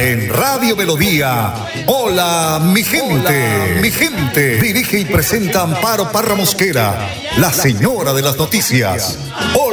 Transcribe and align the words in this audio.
en 0.00 0.30
Radio 0.30 0.76
Melodía. 0.76 1.52
Hola, 1.86 2.58
mi 2.62 2.82
gente. 2.82 3.78
mi 3.82 3.90
gente. 3.90 4.56
Dirige 4.56 4.98
y 4.98 5.04
presenta 5.04 5.62
Amparo 5.62 6.10
Parra 6.10 6.34
Mosquera, 6.34 7.06
la 7.36 7.52
señora 7.52 8.14
de 8.14 8.22
las 8.22 8.36
noticias. 8.36 9.18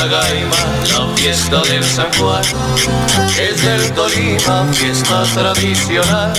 En 0.00 0.08
Natagaima, 0.08 0.56
la 0.88 1.14
fiesta 1.14 1.60
del 1.62 1.84
San 1.84 2.10
Juan. 2.14 2.42
Es 3.38 3.62
del 3.62 3.92
Tolima, 3.92 4.64
fiesta 4.72 5.24
tradicional. 5.34 6.32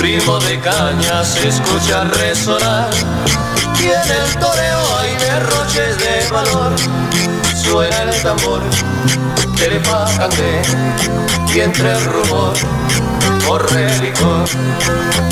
Ritmo 0.00 0.38
de 0.40 0.58
caña 0.58 1.24
se 1.24 1.48
escucha 1.48 2.02
resonar. 2.04 2.90
Y 3.78 3.84
en 3.84 4.10
el 4.10 4.38
toreo 4.40 4.96
hay 4.98 5.14
derroches 5.16 5.98
de 5.98 6.30
valor. 6.32 6.72
Suena 7.54 8.02
el 8.02 8.22
tambor 8.22 8.60
del 9.56 9.80
pacante 9.82 10.62
y 11.54 11.60
entre 11.60 11.92
el 11.92 12.04
rumor 12.06 12.54
corre 13.46 13.98
licor. 14.00 14.48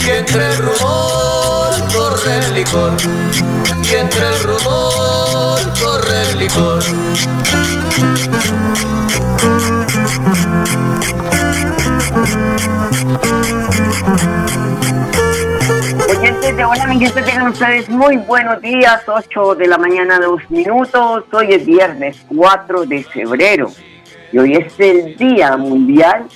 Y 0.06 0.10
entre 0.10 0.46
el 0.46 0.58
rumor 0.58 1.74
corre 1.92 2.52
licor. 2.52 2.92
Y 3.82 3.94
entre 3.96 4.28
el 4.28 4.42
rumor 4.44 5.21
corre 5.83 6.22
el 6.30 6.38
licor. 6.38 6.83
Oyentes 16.08 16.56
de 16.56 16.64
Hola, 16.64 16.86
mi 16.86 16.98
gente, 17.00 17.22
tengan 17.22 17.48
ustedes 17.48 17.89
muy 17.89 18.16
buenos 18.19 18.61
días, 18.61 19.02
8 19.06 19.56
de 19.56 19.66
la 19.66 19.78
mañana, 19.78 20.19
dos 20.20 20.42
minutos. 20.50 21.24
Hoy 21.33 21.55
es 21.55 21.66
viernes 21.66 22.17
4 22.28 22.84
de 22.86 23.02
febrero 23.05 23.70
y 24.33 24.39
hoy 24.39 24.55
es 24.55 24.78
el 24.78 25.17
Día 25.17 25.56
Mundial 25.56 26.27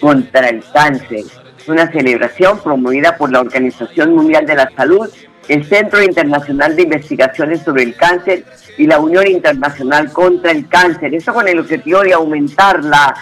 contra 0.00 0.48
el 0.48 0.62
Cáncer. 0.72 1.24
Una 1.66 1.90
celebración 1.90 2.60
promovida 2.60 3.16
por 3.16 3.32
la 3.32 3.40
Organización 3.40 4.14
Mundial 4.14 4.46
de 4.46 4.54
la 4.54 4.70
Salud, 4.76 5.08
el 5.48 5.64
Centro 5.64 6.02
Internacional 6.02 6.74
de 6.74 6.82
Investigaciones 6.82 7.62
sobre 7.62 7.84
el 7.84 7.96
Cáncer 7.96 8.44
y 8.78 8.86
la 8.86 8.98
Unión 8.98 9.26
Internacional 9.26 10.12
contra 10.12 10.50
el 10.50 10.68
Cáncer. 10.68 11.14
Esto 11.14 11.32
con 11.32 11.46
el 11.48 11.58
objetivo 11.58 12.00
de 12.00 12.12
aumentar 12.12 12.82
la 12.84 13.14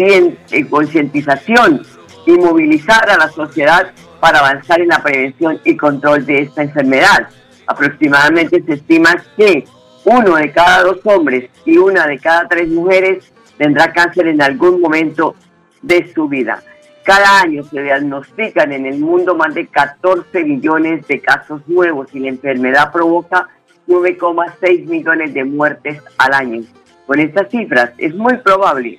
eh, 0.00 0.66
concientización 0.68 1.82
y 2.26 2.32
movilizar 2.32 3.08
a 3.10 3.16
la 3.16 3.28
sociedad 3.28 3.92
para 4.20 4.40
avanzar 4.40 4.80
en 4.80 4.88
la 4.88 5.02
prevención 5.02 5.60
y 5.64 5.76
control 5.76 6.24
de 6.26 6.42
esta 6.42 6.62
enfermedad. 6.62 7.28
Aproximadamente 7.66 8.62
se 8.62 8.74
estima 8.74 9.22
que 9.36 9.64
uno 10.04 10.36
de 10.36 10.50
cada 10.52 10.82
dos 10.82 10.98
hombres 11.04 11.50
y 11.64 11.76
una 11.76 12.06
de 12.06 12.18
cada 12.18 12.48
tres 12.48 12.68
mujeres 12.68 13.32
tendrá 13.56 13.92
cáncer 13.92 14.26
en 14.28 14.42
algún 14.42 14.80
momento 14.80 15.34
de 15.82 16.12
su 16.12 16.28
vida. 16.28 16.62
Cada 17.04 17.40
año 17.42 17.62
se 17.64 17.82
diagnostican 17.82 18.72
en 18.72 18.86
el 18.86 18.98
mundo 18.98 19.34
más 19.34 19.54
de 19.54 19.66
14 19.66 20.42
millones 20.44 21.06
de 21.06 21.20
casos 21.20 21.60
nuevos 21.68 22.08
y 22.14 22.20
la 22.20 22.28
enfermedad 22.28 22.90
provoca 22.92 23.48
9,6 23.86 24.86
millones 24.86 25.34
de 25.34 25.44
muertes 25.44 26.02
al 26.18 26.32
año. 26.32 26.62
Con 27.06 27.20
estas 27.20 27.50
cifras 27.50 27.90
es 27.98 28.14
muy 28.14 28.38
probable 28.38 28.98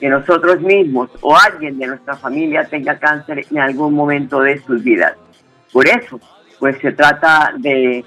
que 0.00 0.08
nosotros 0.08 0.60
mismos 0.60 1.10
o 1.20 1.36
alguien 1.36 1.78
de 1.78 1.86
nuestra 1.86 2.16
familia 2.16 2.64
tenga 2.64 2.98
cáncer 2.98 3.46
en 3.48 3.58
algún 3.60 3.94
momento 3.94 4.40
de 4.40 4.60
sus 4.62 4.82
vidas. 4.82 5.14
Por 5.72 5.86
eso, 5.86 6.18
pues 6.58 6.76
se 6.78 6.90
trata 6.92 7.52
de 7.58 8.04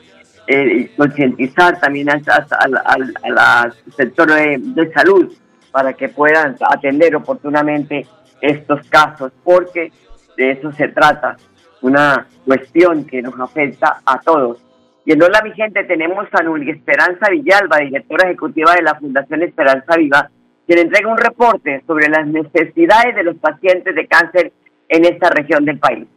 eh, 0.48 0.92
concientizar 0.98 1.80
también 1.80 2.10
al, 2.10 2.22
al- 2.60 2.82
al- 2.86 3.38
al- 3.38 3.74
sector 3.96 4.30
de, 4.34 4.58
de 4.60 4.92
salud 4.92 5.34
para 5.72 5.94
que 5.94 6.10
puedan 6.10 6.56
atender 6.70 7.16
oportunamente 7.16 8.06
estos 8.42 8.88
casos, 8.90 9.32
porque 9.44 9.92
de 10.36 10.52
eso 10.52 10.72
se 10.72 10.90
trata, 10.90 11.38
una 11.82 12.28
cuestión 12.46 13.06
que 13.06 13.22
nos 13.22 13.40
afecta 13.40 14.02
a 14.06 14.20
todos. 14.20 14.64
Y 15.06 15.14
en 15.14 15.24
Hola 15.24 15.42
mi 15.44 15.52
gente 15.54 15.84
tenemos 15.86 16.28
a 16.32 16.44
Nuri 16.44 16.70
Esperanza 16.70 17.30
Villalba, 17.30 17.78
directora 17.78 18.28
ejecutiva 18.28 18.76
de 18.76 18.82
la 18.82 18.96
Fundación 18.96 19.42
Esperanza 19.44 19.96
Viva, 19.96 20.30
quien 20.66 20.80
entrega 20.80 21.10
un 21.10 21.18
reporte 21.18 21.82
sobre 21.88 22.10
las 22.10 22.28
necesidades 22.28 23.16
de 23.16 23.24
los 23.24 23.38
pacientes 23.38 23.96
de 23.96 24.08
cáncer 24.08 24.52
en 24.90 25.06
esta 25.06 25.30
región 25.30 25.64
del 25.66 25.80
país. 25.80 26.08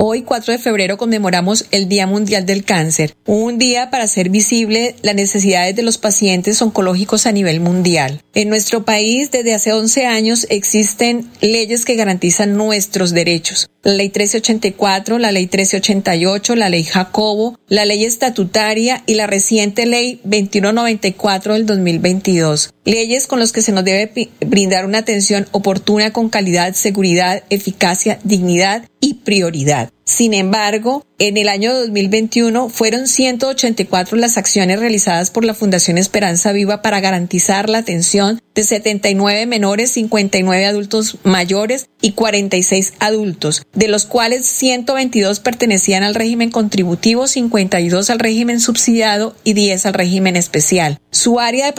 Hoy, 0.00 0.22
4 0.22 0.52
de 0.52 0.58
febrero, 0.60 0.96
conmemoramos 0.96 1.64
el 1.72 1.88
Día 1.88 2.06
Mundial 2.06 2.46
del 2.46 2.62
Cáncer, 2.62 3.16
un 3.26 3.58
día 3.58 3.90
para 3.90 4.04
hacer 4.04 4.30
visible 4.30 4.94
las 5.02 5.16
necesidades 5.16 5.74
de 5.74 5.82
los 5.82 5.98
pacientes 5.98 6.62
oncológicos 6.62 7.26
a 7.26 7.32
nivel 7.32 7.58
mundial. 7.58 8.22
En 8.32 8.48
nuestro 8.48 8.84
país, 8.84 9.32
desde 9.32 9.54
hace 9.54 9.72
11 9.72 10.06
años, 10.06 10.46
existen 10.50 11.28
leyes 11.40 11.84
que 11.84 11.96
garantizan 11.96 12.56
nuestros 12.56 13.10
derechos. 13.10 13.68
La 13.82 13.94
Ley 13.94 14.06
1384, 14.06 15.18
la 15.18 15.32
Ley 15.32 15.44
1388, 15.44 16.54
la 16.54 16.68
Ley 16.68 16.84
Jacobo, 16.84 17.58
la 17.68 17.84
Ley 17.84 18.04
Estatutaria 18.04 19.02
y 19.06 19.14
la 19.14 19.26
reciente 19.26 19.86
Ley 19.86 20.20
2194 20.22 21.54
del 21.54 21.66
2022. 21.66 22.70
Leyes 22.84 23.26
con 23.26 23.38
las 23.38 23.52
que 23.52 23.62
se 23.62 23.72
nos 23.72 23.84
debe 23.84 24.30
brindar 24.46 24.86
una 24.86 24.98
atención 24.98 25.48
oportuna 25.52 26.12
con 26.12 26.28
calidad, 26.28 26.74
seguridad, 26.74 27.42
eficacia, 27.50 28.18
dignidad 28.24 28.84
y 29.00 29.07
prioridad. 29.28 29.90
Sin 30.08 30.32
embargo, 30.32 31.04
en 31.18 31.36
el 31.36 31.50
año 31.50 31.74
2021 31.74 32.70
fueron 32.70 33.06
184 33.06 34.16
las 34.16 34.38
acciones 34.38 34.80
realizadas 34.80 35.30
por 35.30 35.44
la 35.44 35.52
Fundación 35.52 35.98
Esperanza 35.98 36.52
Viva 36.52 36.80
para 36.80 37.00
garantizar 37.00 37.68
la 37.68 37.76
atención 37.76 38.40
de 38.54 38.64
79 38.64 39.44
menores, 39.44 39.90
59 39.90 40.64
adultos 40.64 41.18
mayores 41.24 41.90
y 42.00 42.12
46 42.12 42.94
adultos, 43.00 43.66
de 43.74 43.88
los 43.88 44.06
cuales 44.06 44.46
122 44.46 45.40
pertenecían 45.40 46.02
al 46.02 46.14
régimen 46.14 46.50
contributivo, 46.50 47.26
52 47.26 48.08
al 48.08 48.18
régimen 48.18 48.60
subsidiado 48.60 49.36
y 49.44 49.52
10 49.52 49.84
al 49.86 49.94
régimen 49.94 50.36
especial. 50.36 50.98
Su 51.10 51.38
área 51.38 51.74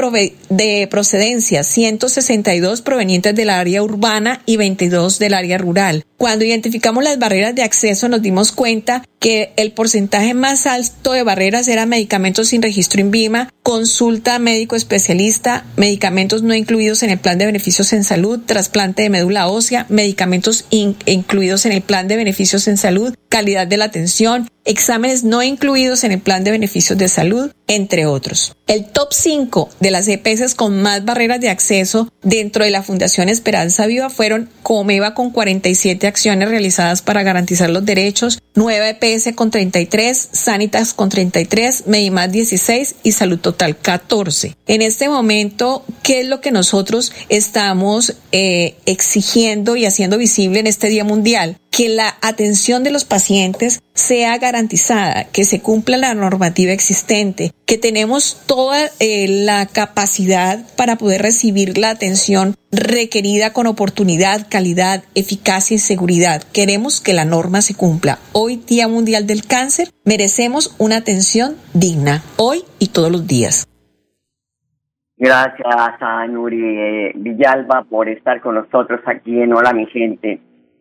de, 0.49 0.87
procedencia, 0.91 1.63
162 1.63 2.81
provenientes 2.81 3.33
del 3.33 3.49
área 3.49 3.81
urbana 3.81 4.41
y 4.45 4.57
22 4.57 5.17
del 5.17 5.33
área 5.33 5.57
rural. 5.57 6.05
Cuando 6.17 6.43
identificamos 6.43 7.03
las 7.03 7.17
barreras 7.17 7.38
de 7.53 7.63
acceso 7.63 8.07
nos 8.07 8.21
dimos 8.21 8.51
cuenta 8.51 9.03
que 9.19 9.51
el 9.57 9.71
porcentaje 9.73 10.33
más 10.33 10.65
alto 10.65 11.11
de 11.11 11.23
barreras 11.23 11.67
era 11.67 11.85
medicamentos 11.85 12.47
sin 12.49 12.61
registro 12.61 13.01
INVIMA, 13.01 13.49
consulta 13.63 14.39
médico 14.39 14.75
especialista, 14.75 15.65
medicamentos 15.75 16.41
no 16.41 16.55
incluidos 16.55 17.03
en 17.03 17.09
el 17.09 17.19
plan 17.19 17.37
de 17.37 17.45
beneficios 17.45 17.93
en 17.93 18.03
salud, 18.03 18.39
trasplante 18.45 19.03
de 19.03 19.09
médula 19.09 19.47
ósea, 19.47 19.85
medicamentos 19.89 20.65
in- 20.69 20.95
incluidos 21.05 21.65
en 21.65 21.73
el 21.73 21.81
plan 21.81 22.07
de 22.07 22.15
beneficios 22.15 22.67
en 22.67 22.77
salud, 22.77 23.13
calidad 23.27 23.67
de 23.67 23.77
la 23.77 23.85
atención, 23.85 24.47
exámenes 24.65 25.23
no 25.23 25.43
incluidos 25.43 26.03
en 26.03 26.11
el 26.11 26.19
plan 26.19 26.43
de 26.43 26.51
beneficios 26.51 26.97
de 26.97 27.09
salud, 27.09 27.51
entre 27.67 28.05
otros. 28.05 28.53
El 28.67 28.85
top 28.85 29.09
5 29.13 29.69
de 29.79 29.91
las 29.91 30.07
EPS 30.07 30.55
con 30.55 30.81
más 30.81 31.05
barreras 31.05 31.39
de 31.41 31.49
acceso 31.49 32.11
dentro 32.23 32.63
de 32.63 32.71
la 32.71 32.83
Fundación 32.83 33.29
Esperanza 33.29 33.85
Viva 33.87 34.09
fueron 34.09 34.49
Comeva 34.63 35.13
con 35.13 35.31
47 35.31 36.07
acciones 36.07 36.49
realizadas 36.49 37.01
para 37.01 37.23
garantizar 37.23 37.69
los 37.69 37.85
derechos, 37.85 38.39
Nueva 38.59 38.89
EPS 38.89 39.33
con 39.35 39.51
33, 39.51 40.31
Sanitas 40.33 40.93
con 40.93 41.07
33, 41.07 41.87
Medimás 41.87 42.29
16 42.29 42.95
y 43.03 43.13
Salud 43.13 43.39
Total 43.39 43.77
14. 43.77 44.53
En 44.67 44.81
este 44.81 45.07
momento, 45.07 45.85
¿qué 46.03 46.19
es 46.19 46.27
lo 46.27 46.41
que 46.41 46.51
nosotros 46.51 47.13
estamos 47.29 48.15
eh, 48.33 48.75
exigiendo 48.85 49.77
y 49.77 49.85
haciendo 49.85 50.17
visible 50.17 50.59
en 50.59 50.67
este 50.67 50.89
Día 50.89 51.05
Mundial? 51.05 51.55
Que 51.71 51.89
la 51.89 52.15
atención 52.21 52.83
de 52.83 52.91
los 52.91 53.05
pacientes 53.05 53.81
sea 53.93 54.37
garantizada, 54.37 55.25
que 55.25 55.43
se 55.43 55.61
cumpla 55.61 55.97
la 55.97 56.13
normativa 56.13 56.71
existente, 56.71 57.51
que 57.65 57.77
tenemos 57.77 58.43
toda 58.47 58.87
eh, 58.99 59.27
la 59.27 59.65
capacidad 59.65 60.59
para 60.75 60.95
poder 60.95 61.21
recibir 61.21 61.77
la 61.77 61.89
atención 61.89 62.55
requerida 62.71 63.53
con 63.53 63.67
oportunidad, 63.67 64.47
calidad, 64.49 65.03
eficacia 65.15 65.75
y 65.75 65.79
seguridad. 65.79 66.43
Queremos 66.53 67.01
que 67.01 67.13
la 67.13 67.25
norma 67.25 67.61
se 67.61 67.75
cumpla. 67.75 68.19
Hoy, 68.31 68.57
Día 68.57 68.87
Mundial 68.87 69.27
del 69.27 69.45
Cáncer, 69.45 69.89
merecemos 70.05 70.75
una 70.79 70.97
atención 70.97 71.55
digna, 71.73 72.23
hoy 72.37 72.63
y 72.79 72.87
todos 72.87 73.11
los 73.11 73.27
días. 73.27 73.65
Gracias 75.17 75.67
a 75.99 76.25
Nuri 76.27 77.11
Villalba 77.13 77.83
por 77.89 78.07
estar 78.07 78.39
con 78.39 78.55
nosotros 78.55 79.01
aquí 79.05 79.41
en 79.41 79.51
Hola 79.51 79.73
mi 79.73 79.85
gente. 79.87 80.39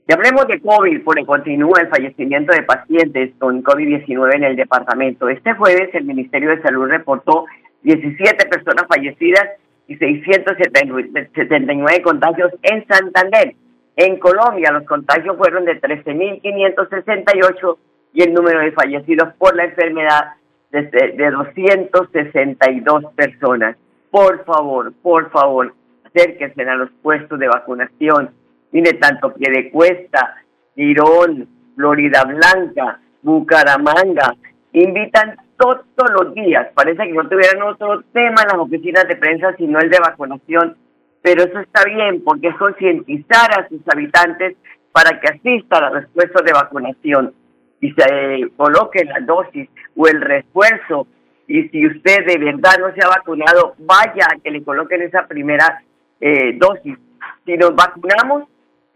Y 0.08 0.12
hablemos 0.12 0.49
de 0.49 0.60
COVID, 0.60 1.05
porque 1.05 1.25
continúa 1.26 1.82
el 1.82 1.88
fallecimiento 1.88 2.52
de 2.52 2.62
pacientes 2.62 3.32
con 3.38 3.62
COVID-19 3.62 4.37
en 4.37 4.44
el 4.44 4.56
departamento. 4.56 5.28
Este 5.28 5.52
jueves 5.55 5.90
el 5.93 6.05
Ministerio 6.05 6.49
de 6.50 6.62
Salud 6.62 6.88
reportó 6.88 7.44
17 7.82 8.46
personas 8.46 8.87
fallecidas 8.88 9.44
y 9.87 9.96
679 9.96 12.02
contagios 12.02 12.50
en 12.62 12.87
Santander. 12.87 13.55
En 13.96 14.19
Colombia 14.19 14.72
los 14.72 14.84
contagios 14.84 15.37
fueron 15.37 15.66
de 15.66 15.78
13.568 15.81 17.76
y 18.14 18.22
el 18.22 18.32
número 18.32 18.61
de 18.61 18.72
fallecidos 18.72 19.34
por 19.34 19.54
la 19.54 19.66
enfermedad 19.66 20.32
de, 20.70 20.82
de 20.82 21.31
262 21.31 23.04
personas 23.14 23.76
por 24.11 24.44
favor, 24.44 24.93
por 25.02 25.31
favor, 25.31 25.75
acérquense 26.04 26.62
a 26.62 26.76
los 26.76 26.90
puestos 27.02 27.38
de 27.38 27.49
vacunación. 27.49 28.31
Mire, 28.73 28.94
tanto 28.94 29.32
Piedecuesta, 29.35 30.37
Girón, 30.75 31.49
Florida 31.75 32.25
Blanca, 32.25 33.00
Bucaramanga, 33.23 34.35
invitan 34.73 35.37
todos 35.56 35.85
los 36.11 36.35
días. 36.35 36.69
Parece 36.75 37.05
que 37.05 37.12
no 37.12 37.29
tuvieran 37.29 37.62
otro 37.62 38.03
tema 38.12 38.43
en 38.43 38.49
las 38.49 38.59
oficinas 38.59 39.06
de 39.09 39.17
prensa 39.17 39.55
sino 39.56 39.79
el 39.81 39.91
de 39.91 39.99
vacunación, 39.99 40.76
pero 41.23 41.43
eso 41.43 41.59
está 41.61 41.85
bien 41.85 42.23
porque 42.25 42.49
es 42.49 42.56
concientizar 42.56 43.50
a 43.59 43.69
sus 43.69 43.81
habitantes 43.93 44.56
para 44.93 45.21
que 45.21 45.29
asistan 45.29 45.85
a 45.85 45.91
los 45.91 46.06
puestos 46.11 46.44
de 46.44 46.53
vacunación 46.53 47.35
y 47.81 47.93
se 47.93 48.50
coloque 48.56 49.05
la 49.05 49.21
dosis 49.21 49.69
o 49.97 50.06
el 50.06 50.21
refuerzo 50.21 51.06
y 51.47 51.69
si 51.69 51.87
usted 51.87 52.26
de 52.26 52.38
verdad 52.38 52.76
no 52.79 52.93
se 52.94 53.05
ha 53.05 53.09
vacunado, 53.09 53.75
vaya 53.79 54.26
a 54.31 54.38
que 54.38 54.50
le 54.50 54.62
coloquen 54.62 55.03
esa 55.03 55.26
primera 55.26 55.82
eh, 56.21 56.53
dosis. 56.59 56.99
Si 57.47 57.56
nos 57.56 57.75
vacunamos, 57.75 58.44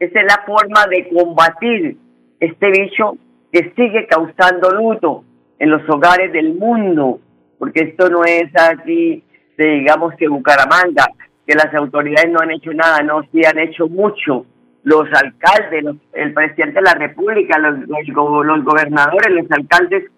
esa 0.04 0.20
es 0.20 0.26
la 0.26 0.42
forma 0.44 0.84
de 0.90 1.08
combatir 1.08 1.96
este 2.40 2.70
bicho 2.70 3.16
que 3.52 3.72
sigue 3.76 4.06
causando 4.08 4.70
luto 4.70 5.24
en 5.60 5.70
los 5.70 5.88
hogares 5.88 6.32
del 6.32 6.54
mundo, 6.54 7.20
porque 7.58 7.84
esto 7.84 8.08
no 8.08 8.24
es 8.24 8.50
aquí, 8.60 9.22
digamos 9.56 10.14
que 10.14 10.26
Bucaramanga, 10.26 11.06
que 11.46 11.54
las 11.54 11.72
autoridades 11.74 12.32
no 12.32 12.40
han 12.40 12.50
hecho 12.50 12.72
nada, 12.72 13.00
no, 13.02 13.22
sí 13.30 13.44
han 13.44 13.60
hecho 13.60 13.86
mucho. 13.86 14.44
Los 14.82 15.06
alcaldes, 15.12 15.84
el 16.14 16.34
presidente 16.34 16.80
de 16.80 16.82
la 16.82 16.94
República, 16.94 17.56
los, 17.58 17.86
los 17.86 18.64
gobernadores, 18.64 19.30
los 19.30 19.50
alcaldes, 19.52 20.10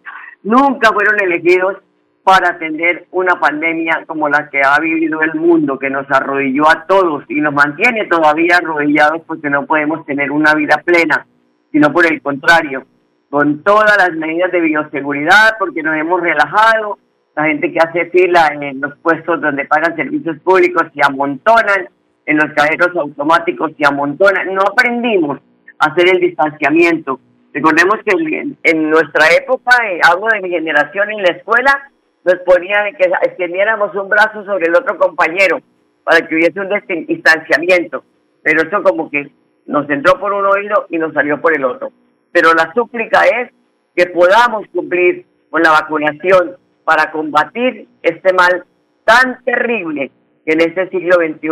nunca 0.42 0.92
fueron 0.94 1.20
elegidos 1.20 1.76
para 2.24 2.52
atender 2.52 3.06
una 3.10 3.38
pandemia 3.38 4.04
como 4.06 4.30
la 4.30 4.48
que 4.48 4.62
ha 4.64 4.78
vivido 4.80 5.20
el 5.20 5.34
mundo, 5.34 5.78
que 5.78 5.90
nos 5.90 6.10
arrodilló 6.10 6.68
a 6.68 6.86
todos 6.86 7.22
y 7.28 7.38
nos 7.40 7.52
mantiene 7.52 8.06
todavía 8.06 8.56
arrodillados 8.56 9.20
porque 9.26 9.50
no 9.50 9.66
podemos 9.66 10.06
tener 10.06 10.30
una 10.30 10.54
vida 10.54 10.82
plena, 10.82 11.26
sino 11.70 11.92
por 11.92 12.06
el 12.06 12.22
contrario, 12.22 12.84
con 13.28 13.62
todas 13.62 13.94
las 13.98 14.16
medidas 14.16 14.50
de 14.52 14.60
bioseguridad, 14.60 15.56
porque 15.58 15.82
nos 15.82 15.96
hemos 15.96 16.22
relajado, 16.22 16.98
la 17.36 17.44
gente 17.44 17.70
que 17.70 17.78
hace 17.78 18.06
fila 18.06 18.52
en 18.58 18.80
los 18.80 18.96
puestos 18.98 19.40
donde 19.42 19.66
pagan 19.66 19.94
servicios 19.94 20.38
públicos 20.38 20.84
se 20.94 21.00
amontonan, 21.04 21.88
en 22.24 22.36
los 22.38 22.50
cajeros 22.54 22.96
automáticos 22.96 23.72
se 23.76 23.86
amontonan, 23.86 24.54
no 24.54 24.62
aprendimos 24.62 25.40
a 25.78 25.90
hacer 25.90 26.08
el 26.08 26.20
distanciamiento. 26.20 27.20
Recordemos 27.52 27.96
que 28.04 28.54
en, 28.62 28.90
nuestra 28.90 29.26
época, 29.36 29.76
eh, 29.88 30.00
de 30.32 30.40
mi 30.40 30.48
generación 30.48 31.10
en 31.10 31.22
la 31.22 31.28
escuela, 31.28 31.90
nos 32.24 32.34
ponían 32.40 32.94
que 32.96 33.04
extendiéramos 33.22 33.94
un 33.94 34.08
brazo 34.08 34.44
sobre 34.44 34.66
el 34.66 34.76
otro 34.76 34.98
compañero 34.98 35.60
para 36.04 36.26
que 36.26 36.34
hubiese 36.34 36.60
un 36.60 36.68
distanciamiento. 37.06 38.04
Pero 38.42 38.62
eso 38.62 38.82
como 38.82 39.10
que 39.10 39.30
nos 39.66 39.88
entró 39.88 40.18
por 40.18 40.32
un 40.32 40.46
oído 40.46 40.86
y 40.90 40.98
nos 40.98 41.12
salió 41.12 41.40
por 41.40 41.54
el 41.54 41.64
otro. 41.64 41.92
Pero 42.32 42.52
la 42.54 42.72
súplica 42.74 43.22
es 43.24 43.50
que 43.94 44.06
podamos 44.06 44.66
cumplir 44.72 45.26
con 45.50 45.62
la 45.62 45.70
vacunación 45.70 46.56
para 46.84 47.10
combatir 47.10 47.88
este 48.02 48.32
mal 48.34 48.64
tan 49.04 49.42
terrible 49.44 50.10
que 50.44 50.52
en 50.52 50.60
este 50.60 50.88
siglo 50.90 51.16
XXI 51.16 51.48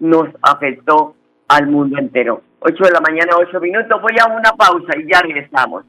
nos 0.00 0.28
afectó 0.42 1.14
al 1.48 1.66
mundo 1.66 1.98
entero. 1.98 2.42
8 2.60 2.84
de 2.84 2.90
la 2.90 3.00
mañana, 3.00 3.32
8 3.36 3.60
minutos. 3.60 4.02
Voy 4.02 4.16
a 4.20 4.26
una 4.26 4.52
pausa 4.52 4.98
y 4.98 5.10
ya 5.10 5.20
regresamos. 5.20 5.84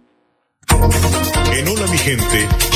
En 1.52 1.68
Hola 1.68 1.88
mi 1.92 1.98
gente, 1.98 2.69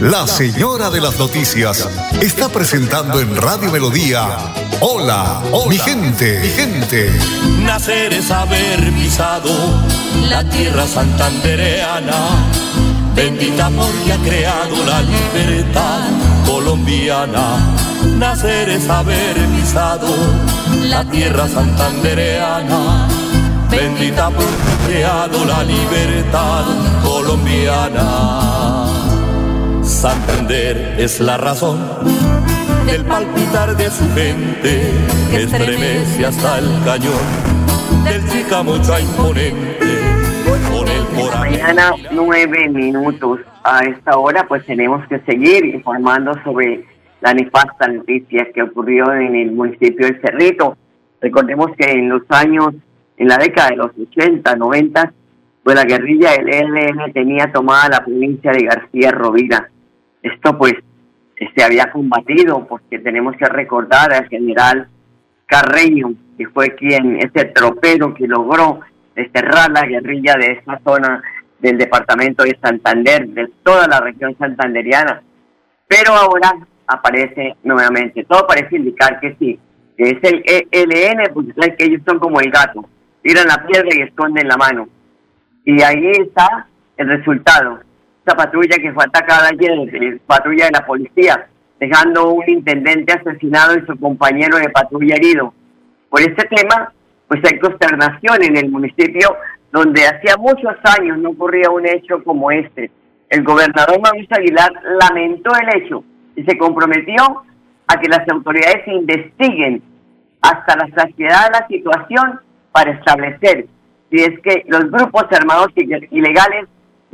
la 0.00 0.26
señora 0.26 0.90
de 0.90 1.00
las 1.00 1.18
noticias 1.18 1.88
está 2.20 2.48
presentando 2.48 3.20
en 3.20 3.34
Radio 3.36 3.70
Melodía. 3.70 4.38
Hola, 4.80 5.40
hola, 5.52 5.68
mi 5.68 5.78
gente, 5.78 6.40
mi 6.40 6.48
gente. 6.48 7.10
Nacer 7.62 8.12
es 8.12 8.30
haber 8.30 8.92
pisado 8.92 9.50
la 10.28 10.44
tierra 10.48 10.86
santandereana, 10.86 12.14
bendita 13.14 13.70
porque 13.70 14.12
ha 14.12 14.18
creado 14.18 14.76
la 14.84 15.02
libertad 15.02 16.08
colombiana. 16.46 17.58
Nacer 18.18 18.68
es 18.68 18.88
haber 18.88 19.36
pisado 19.48 20.08
la 20.82 21.04
tierra 21.04 21.48
santandereana, 21.48 23.08
bendita 23.70 24.30
porque 24.30 24.52
ha 24.52 24.86
creado 24.86 25.44
la 25.44 25.64
libertad 25.64 26.64
colombiana. 27.02 28.85
Santander 29.86 30.96
es 30.98 31.20
la 31.20 31.36
razón 31.36 31.78
del 32.86 33.04
palpitar 33.04 33.76
de 33.76 33.88
su 33.88 34.04
gente, 34.14 34.80
que 35.30 35.42
estremece 35.44 36.26
hasta 36.26 36.58
el 36.58 36.66
cañón 36.84 38.02
del 38.02 38.24
Chicamocha 38.28 39.00
imponente. 39.00 39.76
El 39.86 41.38
Mañana 41.38 41.92
nueve 42.10 42.68
minutos. 42.68 43.38
A 43.62 43.84
esta 43.84 44.18
hora 44.18 44.44
pues 44.48 44.66
tenemos 44.66 45.06
que 45.06 45.20
seguir 45.20 45.64
informando 45.66 46.32
sobre 46.42 46.84
la 47.20 47.32
nefasta 47.32 47.86
noticia 47.86 48.50
que 48.52 48.62
ocurrió 48.64 49.12
en 49.12 49.36
el 49.36 49.52
municipio 49.52 50.08
de 50.08 50.20
Cerrito. 50.20 50.76
Recordemos 51.20 51.68
que 51.78 51.92
en 51.92 52.08
los 52.08 52.22
años, 52.30 52.74
en 53.16 53.28
la 53.28 53.38
década 53.38 53.68
de 53.68 53.76
los 53.76 53.90
80, 53.96 54.56
90, 54.56 55.12
pues 55.62 55.76
la 55.76 55.84
guerrilla 55.84 56.32
del 56.32 56.52
ELN 56.52 57.12
tenía 57.12 57.52
tomada 57.52 57.88
la 57.88 58.04
provincia 58.04 58.50
de 58.50 58.64
García 58.64 59.12
Rovira 59.12 59.70
esto 60.26 60.56
pues 60.56 60.74
se 61.54 61.62
había 61.64 61.90
combatido 61.92 62.66
porque 62.66 62.98
tenemos 62.98 63.36
que 63.36 63.46
recordar 63.46 64.12
al 64.12 64.28
general 64.28 64.88
Carreño, 65.46 66.14
que 66.36 66.48
fue 66.48 66.74
quien, 66.74 67.18
ese 67.18 67.46
tropero 67.46 68.14
que 68.14 68.26
logró 68.26 68.80
desterrar 69.14 69.70
la 69.70 69.86
guerrilla 69.86 70.34
de 70.34 70.52
esa 70.52 70.80
zona 70.84 71.22
del 71.58 71.78
departamento 71.78 72.42
de 72.42 72.58
Santander, 72.60 73.28
de 73.28 73.48
toda 73.62 73.86
la 73.86 74.00
región 74.00 74.36
santanderiana. 74.38 75.22
Pero 75.86 76.12
ahora 76.14 76.52
aparece 76.86 77.56
nuevamente, 77.62 78.24
todo 78.24 78.46
parece 78.46 78.76
indicar 78.76 79.20
que 79.20 79.36
sí, 79.38 79.58
que 79.96 80.10
es 80.10 80.18
el 80.22 80.42
ELN, 80.70 81.32
porque 81.32 81.76
que 81.76 81.84
ellos 81.84 82.02
son 82.06 82.18
como 82.18 82.40
el 82.40 82.50
gato, 82.50 82.84
tiran 83.22 83.46
la 83.46 83.64
piedra 83.66 83.88
y 83.92 84.02
esconden 84.02 84.48
la 84.48 84.56
mano. 84.56 84.88
Y 85.64 85.82
ahí 85.82 86.10
está 86.10 86.66
el 86.96 87.08
resultado 87.08 87.80
esta 88.26 88.34
patrulla 88.34 88.76
que 88.76 88.92
fue 88.92 89.04
atacada 89.04 89.50
ayer, 89.52 90.20
patrulla 90.26 90.64
de 90.64 90.72
la 90.72 90.84
policía, 90.84 91.46
dejando 91.78 92.32
un 92.32 92.48
intendente 92.48 93.12
asesinado 93.12 93.78
y 93.78 93.86
su 93.86 93.96
compañero 94.00 94.58
de 94.58 94.68
patrulla 94.70 95.14
herido. 95.14 95.54
Por 96.10 96.20
este 96.22 96.44
tema, 96.48 96.92
pues 97.28 97.40
hay 97.44 97.60
consternación 97.60 98.42
en 98.42 98.56
el 98.56 98.68
municipio 98.68 99.36
donde 99.70 100.02
hacía 100.08 100.36
muchos 100.38 100.74
años 100.98 101.18
no 101.18 101.30
ocurría 101.30 101.70
un 101.70 101.86
hecho 101.86 102.22
como 102.24 102.50
este. 102.50 102.90
El 103.28 103.44
gobernador 103.44 104.00
Mauricio 104.00 104.36
Aguilar 104.36 104.72
lamentó 105.00 105.52
el 105.54 105.82
hecho 105.82 106.02
y 106.34 106.42
se 106.42 106.58
comprometió 106.58 107.44
a 107.86 108.00
que 108.00 108.08
las 108.08 108.28
autoridades 108.28 108.88
investiguen 108.88 109.82
hasta 110.42 110.76
la 110.76 110.88
saciedad 110.96 111.46
de 111.46 111.60
la 111.60 111.66
situación 111.68 112.40
para 112.72 112.90
establecer 112.90 113.66
si 114.10 114.16
es 114.16 114.40
que 114.40 114.64
los 114.66 114.90
grupos 114.90 115.26
armados 115.30 115.68
ilegales 116.10 116.66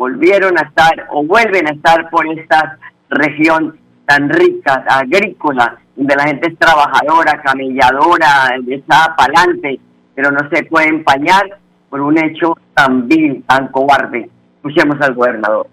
volvieron 0.02 0.58
a 0.58 0.62
estar 0.62 1.06
o 1.10 1.24
vuelven 1.24 1.64
a 1.68 1.70
estar 1.70 2.10
por 2.10 2.26
esta 2.36 2.76
región 3.08 3.78
tan 4.04 4.28
rica, 4.30 4.84
agrícola, 4.88 5.78
donde 5.94 6.16
la 6.16 6.24
gente 6.24 6.48
es 6.48 6.58
trabajadora, 6.58 7.40
camelladora, 7.40 8.56
está 8.66 9.14
pa'lante, 9.16 9.78
pero 10.16 10.32
no 10.32 10.40
se 10.50 10.64
puede 10.64 10.88
empañar 10.88 11.44
por 11.88 12.00
un 12.00 12.18
hecho 12.18 12.56
tan 12.74 13.06
vil, 13.06 13.44
tan 13.46 13.68
cobarde. 13.68 14.28
Escuchemos 14.56 15.00
al 15.00 15.14
gobernador. 15.14 15.68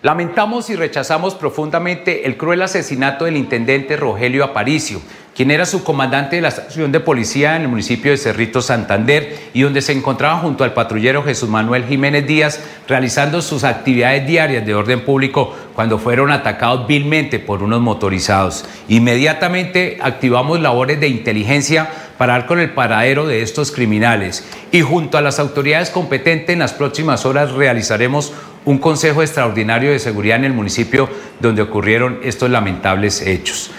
Lamentamos 0.00 0.70
y 0.70 0.76
rechazamos 0.76 1.34
profundamente 1.34 2.24
el 2.24 2.36
cruel 2.36 2.62
asesinato 2.62 3.24
del 3.24 3.36
intendente 3.36 3.96
Rogelio 3.96 4.44
Aparicio, 4.44 5.00
quien 5.34 5.50
era 5.50 5.66
subcomandante 5.66 6.36
de 6.36 6.42
la 6.42 6.48
estación 6.50 6.92
de 6.92 7.00
policía 7.00 7.56
en 7.56 7.62
el 7.62 7.68
municipio 7.68 8.12
de 8.12 8.16
Cerrito 8.16 8.62
Santander 8.62 9.36
y 9.54 9.62
donde 9.62 9.82
se 9.82 9.90
encontraba 9.90 10.38
junto 10.38 10.62
al 10.62 10.72
patrullero 10.72 11.24
Jesús 11.24 11.48
Manuel 11.48 11.84
Jiménez 11.84 12.28
Díaz 12.28 12.62
realizando 12.86 13.42
sus 13.42 13.64
actividades 13.64 14.24
diarias 14.24 14.64
de 14.64 14.72
orden 14.72 15.04
público 15.04 15.56
cuando 15.74 15.98
fueron 15.98 16.30
atacados 16.30 16.86
vilmente 16.86 17.40
por 17.40 17.64
unos 17.64 17.80
motorizados. 17.80 18.66
Inmediatamente 18.86 19.98
activamos 20.00 20.60
labores 20.60 21.00
de 21.00 21.08
inteligencia 21.08 21.90
para 22.18 22.34
dar 22.34 22.46
con 22.46 22.60
el 22.60 22.70
paradero 22.70 23.26
de 23.26 23.42
estos 23.42 23.72
criminales 23.72 24.44
y 24.70 24.82
junto 24.82 25.18
a 25.18 25.22
las 25.22 25.40
autoridades 25.40 25.90
competentes 25.90 26.50
en 26.50 26.58
las 26.60 26.72
próximas 26.72 27.24
horas 27.26 27.52
realizaremos 27.52 28.32
un 28.68 28.76
Consejo 28.76 29.22
Extraordinario 29.22 29.92
de 29.92 29.98
Seguridad 29.98 30.36
en 30.36 30.44
el 30.44 30.52
municipio 30.52 31.08
donde 31.40 31.62
ocurrieron 31.62 32.20
estos 32.22 32.50
lamentables 32.50 33.22
hechos. 33.22 33.70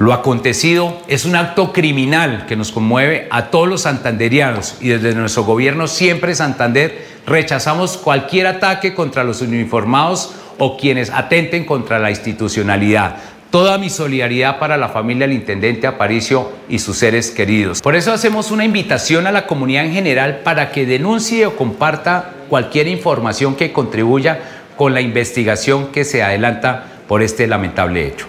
Lo 0.00 0.12
acontecido 0.12 1.02
es 1.06 1.24
un 1.24 1.36
acto 1.36 1.72
criminal 1.72 2.44
que 2.48 2.56
nos 2.56 2.72
conmueve 2.72 3.28
a 3.30 3.50
todos 3.50 3.68
los 3.68 3.82
santanderianos 3.82 4.78
y 4.80 4.88
desde 4.88 5.14
nuestro 5.14 5.44
gobierno 5.44 5.86
siempre 5.86 6.34
Santander 6.34 7.06
rechazamos 7.28 7.96
cualquier 7.96 8.48
ataque 8.48 8.92
contra 8.92 9.22
los 9.22 9.40
uniformados 9.40 10.34
o 10.58 10.76
quienes 10.78 11.10
atenten 11.10 11.64
contra 11.64 12.00
la 12.00 12.10
institucionalidad. 12.10 13.18
Toda 13.52 13.78
mi 13.78 13.88
solidaridad 13.88 14.58
para 14.58 14.76
la 14.76 14.88
familia 14.88 15.28
del 15.28 15.36
intendente 15.36 15.86
Aparicio 15.86 16.50
y 16.68 16.80
sus 16.80 16.96
seres 16.96 17.30
queridos. 17.30 17.80
Por 17.80 17.94
eso 17.94 18.12
hacemos 18.12 18.50
una 18.50 18.64
invitación 18.64 19.28
a 19.28 19.32
la 19.32 19.46
comunidad 19.46 19.84
en 19.84 19.92
general 19.92 20.40
para 20.42 20.72
que 20.72 20.86
denuncie 20.86 21.46
o 21.46 21.54
comparta 21.54 22.33
cualquier 22.48 22.88
información 22.88 23.56
que 23.56 23.72
contribuya 23.72 24.38
con 24.76 24.94
la 24.94 25.00
investigación 25.00 25.92
que 25.92 26.04
se 26.04 26.22
adelanta 26.22 26.84
por 27.08 27.22
este 27.22 27.46
lamentable 27.46 28.06
hecho. 28.06 28.26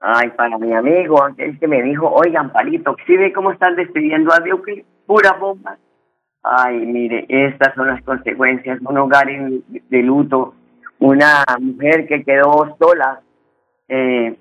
Ay, 0.00 0.30
para 0.36 0.58
mi 0.58 0.72
amigo, 0.74 1.22
aquel 1.22 1.58
que 1.58 1.66
me 1.66 1.82
dijo, 1.82 2.10
oigan, 2.10 2.52
Palito, 2.52 2.94
¿sí 3.06 3.16
ve 3.16 3.32
cómo 3.32 3.52
están 3.52 3.74
despidiendo 3.74 4.34
a 4.34 4.40
Dios? 4.40 4.60
Que 4.64 4.84
pura 5.06 5.32
bomba. 5.32 5.78
Ay, 6.42 6.76
mire, 6.80 7.24
estas 7.28 7.74
son 7.74 7.86
las 7.86 8.02
consecuencias. 8.02 8.78
Un 8.82 8.98
hogar 8.98 9.26
de 9.26 10.02
luto, 10.02 10.54
una 10.98 11.42
mujer 11.58 12.06
que 12.06 12.22
quedó 12.22 12.76
sola, 12.78 13.20
eh, 13.88 14.36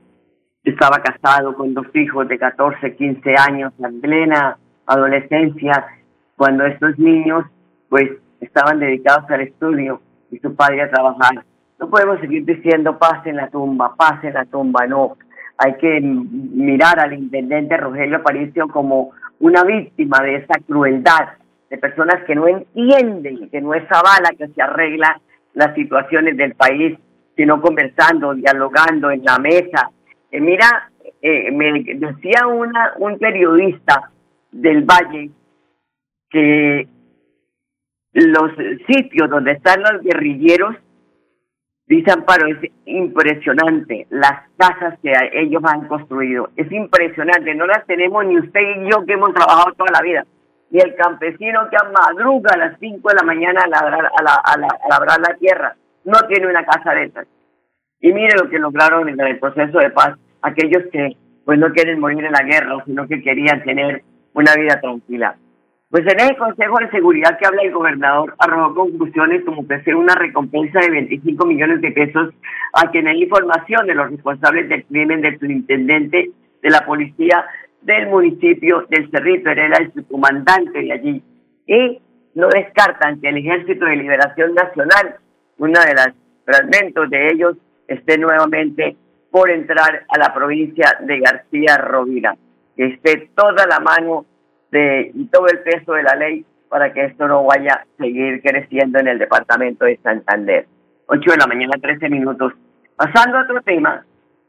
estaba 0.66 1.02
casado 1.02 1.56
con 1.56 1.74
dos 1.74 1.88
hijos 1.94 2.28
de 2.28 2.38
14, 2.38 2.96
15 2.96 3.36
años, 3.48 3.74
en 3.80 4.02
plena 4.02 4.58
adolescencia, 4.86 5.88
cuando 6.36 6.66
estos 6.66 7.00
niños 7.00 7.46
pues 7.94 8.10
estaban 8.42 8.80
dedicados 8.80 9.30
al 9.30 9.42
estudio 9.42 10.02
y 10.32 10.40
su 10.40 10.56
padre 10.56 10.82
a 10.82 10.90
trabajar. 10.90 11.46
No 11.80 11.92
podemos 11.92 12.20
seguir 12.22 12.44
diciendo 12.44 12.98
paz 12.98 13.24
en 13.28 13.36
la 13.36 13.50
tumba, 13.50 13.94
paz 13.96 14.24
en 14.24 14.34
la 14.34 14.46
tumba, 14.46 14.88
no. 14.88 15.16
Hay 15.60 15.76
que 15.76 16.02
mirar 16.02 17.00
al 17.00 17.14
intendente 17.14 17.78
Rogelio 17.78 18.18
Aparicio 18.18 18.68
como 18.68 19.12
una 19.42 19.64
víctima 19.64 20.24
de 20.24 20.38
esa 20.38 20.56
crueldad, 20.66 21.34
de 21.70 21.78
personas 21.78 22.24
que 22.26 22.34
no 22.34 22.48
entienden 22.48 23.48
que 23.52 23.62
no 23.62 23.76
es 23.76 23.84
a 23.92 24.02
bala 24.02 24.36
que 24.40 24.48
se 24.48 24.62
arregla 24.64 25.22
las 25.54 25.76
situaciones 25.76 26.36
del 26.36 26.56
país, 26.56 26.98
sino 27.38 27.62
conversando, 27.62 28.34
dialogando 28.34 29.12
en 29.12 29.24
la 29.24 29.38
mesa. 29.38 29.92
Eh, 30.32 30.42
mira, 30.42 30.90
eh, 31.22 31.52
me 31.52 31.84
decía 31.94 32.48
una, 32.48 32.94
un 32.98 33.20
periodista 33.20 34.10
del 34.52 34.84
Valle 34.84 35.30
que 36.32 36.88
los 38.14 38.52
sitios 38.88 39.30
donde 39.30 39.54
están 39.54 39.82
los 39.82 40.02
guerrilleros, 40.02 40.76
dice 41.88 42.12
Amparo, 42.12 42.48
es 42.48 42.72
impresionante 42.86 44.08
las 44.10 44.50
casas 44.58 45.00
que 45.02 45.12
ellos 45.34 45.62
han 45.66 45.88
construido. 45.88 46.50
Es 46.56 46.72
impresionante, 46.72 47.56
no 47.56 47.66
las 47.66 47.86
tenemos 47.86 48.26
ni 48.26 48.38
usted 48.38 48.62
y 48.62 48.90
yo 48.90 49.06
que 49.06 49.14
hemos 49.14 49.34
trabajado 49.34 49.74
toda 49.74 49.92
la 49.92 50.02
vida, 50.02 50.26
ni 50.70 50.80
el 50.80 50.96
campesino 50.96 51.70
que 51.70 51.78
madruga 51.92 52.52
a 52.54 52.58
las 52.58 52.80
5 52.80 53.10
de 53.10 53.16
la 53.16 53.24
mañana 53.24 53.64
a 53.64 53.68
labrar, 53.68 54.12
la, 54.24 54.36
a, 54.36 55.20
la 55.20 55.36
tierra, 55.40 55.76
no 56.06 56.20
tiene 56.28 56.48
una 56.48 56.66
casa 56.66 56.94
de 56.94 57.06
esas. 57.06 57.28
Y 58.00 58.12
mire 58.12 58.36
lo 58.38 58.50
que 58.50 58.60
lograron 58.60 59.10
en 59.10 59.20
el 59.20 59.40
proceso 59.40 59.80
de 59.80 59.90
paz, 59.90 60.18
aquellos 60.42 60.84
que 60.92 61.16
pues 61.46 61.60
no 61.60 61.72
quieren 61.72 62.00
morir 62.00 62.24
en 62.24 62.32
la 62.32 62.44
guerra, 62.44 62.84
sino 62.86 63.08
que 63.08 63.22
querían 63.22 63.64
tener 63.64 64.04
una 64.34 64.54
vida 64.56 64.80
tranquila. 64.80 65.36
Pues 65.94 66.08
en 66.08 66.20
el 66.28 66.36
Consejo 66.38 66.80
de 66.80 66.90
Seguridad 66.90 67.38
que 67.38 67.46
habla 67.46 67.62
el 67.62 67.72
gobernador 67.72 68.34
arrojó 68.40 68.74
conclusiones 68.74 69.46
como 69.46 69.64
sea 69.68 69.96
una 69.96 70.16
recompensa 70.16 70.80
de 70.80 70.90
25 70.90 71.46
millones 71.46 71.82
de 71.82 71.92
pesos 71.92 72.34
a 72.74 72.90
quien 72.90 73.08
hay 73.08 73.22
información 73.22 73.86
de 73.86 73.94
los 73.94 74.10
responsables 74.10 74.70
del 74.70 74.86
crimen 74.86 75.22
del 75.22 75.36
superintendente 75.36 76.32
de 76.64 76.70
la 76.72 76.84
policía 76.84 77.46
del 77.84 78.08
municipio 78.08 78.88
del 78.90 79.12
Cerrito, 79.12 79.52
era 79.52 79.78
el 79.78 79.92
comandante 80.08 80.80
de 80.80 80.94
allí. 80.94 81.24
Y 81.68 82.02
no 82.34 82.48
descartan 82.48 83.22
que 83.22 83.30
el 83.30 83.38
Ejército 83.38 83.86
de 83.86 83.96
Liberación 83.96 84.56
Nacional, 84.56 85.18
uno 85.60 85.80
de 85.80 85.94
los 85.94 86.08
fragmentos 86.44 87.08
de 87.12 87.28
ellos, 87.28 87.56
esté 87.88 88.18
nuevamente 88.18 88.96
por 89.30 89.52
entrar 89.52 90.08
a 90.08 90.18
la 90.18 90.34
provincia 90.34 90.98
de 91.02 91.20
García 91.20 91.78
Rovira. 91.78 92.36
Que 92.76 92.88
esté 92.88 93.30
toda 93.36 93.68
la 93.68 93.80
mano 93.80 94.26
y 95.14 95.26
todo 95.26 95.48
el 95.48 95.60
peso 95.60 95.94
de 95.94 96.04
la 96.04 96.16
ley 96.16 96.46
para 96.70 96.92
que 96.92 97.06
esto 97.06 97.28
no 97.28 97.44
vaya 97.44 97.74
a 97.74 97.86
seguir 97.98 98.42
creciendo 98.42 99.00
en 99.00 99.08
el 99.08 99.20
departamento 99.20 99.86
de 99.86 99.98
Santander. 99.98 100.66
8 101.06 101.32
de 101.32 101.38
la 101.38 101.48
mañana, 101.48 101.74
13 101.80 102.10
minutos. 102.10 102.54
Pasando 102.96 103.38
a 103.38 103.44
otro 103.44 103.62
tema, 103.62 104.06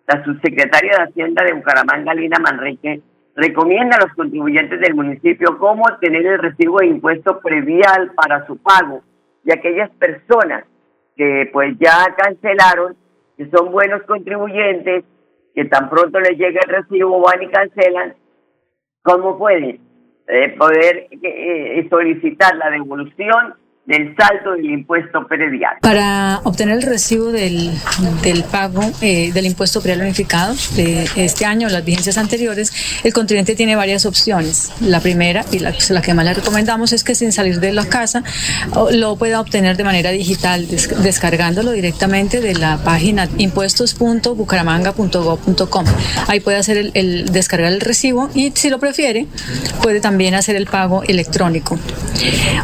la 0.06 0.24
subsecretaria 0.24 0.92
de 0.96 1.04
Hacienda 1.04 1.44
de 1.44 1.52
Bucaramanga, 1.52 2.14
Lina 2.14 2.38
Manrique, 2.38 3.02
recomienda 3.36 3.96
a 3.96 4.06
los 4.06 4.14
contribuyentes 4.14 4.80
del 4.80 4.94
municipio 4.94 5.58
cómo 5.58 5.82
obtener 5.82 6.24
el 6.26 6.38
recibo 6.38 6.78
de 6.78 6.86
impuesto 6.86 7.40
previal 7.40 8.12
para 8.14 8.46
su 8.46 8.56
pago 8.58 9.02
y 9.44 9.52
aquellas 9.52 9.90
personas 9.90 10.64
que 11.16 11.50
pues 11.52 11.76
ya 11.78 12.14
cancelaron, 12.16 12.96
que 13.36 13.48
son 13.50 13.70
buenos 13.70 14.02
contribuyentes, 14.04 15.04
que 15.54 15.64
tan 15.66 15.88
pronto 15.88 16.18
les 16.20 16.38
llega 16.38 16.60
el 16.64 16.70
recibo 16.70 17.20
van 17.20 17.42
y 17.42 17.48
cancelan, 17.48 18.14
¿cómo 19.02 19.38
pueden? 19.38 19.80
Eh, 20.28 20.54
poder 20.56 21.08
eh, 21.22 21.86
solicitar 21.90 22.56
la 22.56 22.70
devolución 22.70 23.54
del 23.86 24.14
saldo 24.16 24.52
del 24.52 24.70
impuesto 24.70 25.26
predial. 25.26 25.76
Para 25.82 26.40
obtener 26.44 26.78
el 26.78 26.82
recibo 26.82 27.32
del, 27.32 27.70
del 28.22 28.44
pago 28.44 28.80
eh, 29.02 29.32
del 29.32 29.46
impuesto 29.46 29.82
predial 29.82 30.02
unificado 30.02 30.54
de 30.74 31.08
este 31.16 31.44
año, 31.44 31.68
las 31.68 31.84
vigencias 31.84 32.16
anteriores, 32.16 32.72
el 33.04 33.12
contribuyente 33.12 33.54
tiene 33.54 33.76
varias 33.76 34.06
opciones. 34.06 34.72
La 34.80 35.00
primera 35.00 35.44
y 35.52 35.58
la, 35.58 35.74
la, 35.90 36.00
que 36.00 36.14
más 36.14 36.24
le 36.24 36.32
recomendamos 36.32 36.94
es 36.94 37.04
que 37.04 37.14
sin 37.14 37.30
salir 37.32 37.60
de 37.60 37.72
la 37.72 37.84
casa 37.86 38.22
lo 38.92 39.16
pueda 39.16 39.38
obtener 39.40 39.76
de 39.76 39.84
manera 39.84 40.10
digital, 40.10 40.66
descargándolo 40.66 41.72
directamente 41.72 42.40
de 42.40 42.54
la 42.54 42.78
página 42.78 43.28
impuestos.bucaramanga.gov.com. 43.36 45.84
Ahí 46.28 46.40
puede 46.40 46.56
hacer 46.56 46.78
el, 46.78 46.92
el 46.94 47.26
descargar 47.26 47.70
el 47.72 47.82
recibo 47.82 48.30
y 48.34 48.52
si 48.52 48.70
lo 48.70 48.78
prefiere 48.78 49.26
puede 49.82 50.00
también 50.00 50.34
hacer 50.34 50.56
el 50.56 50.64
pago 50.66 51.02
electrónico. 51.02 51.78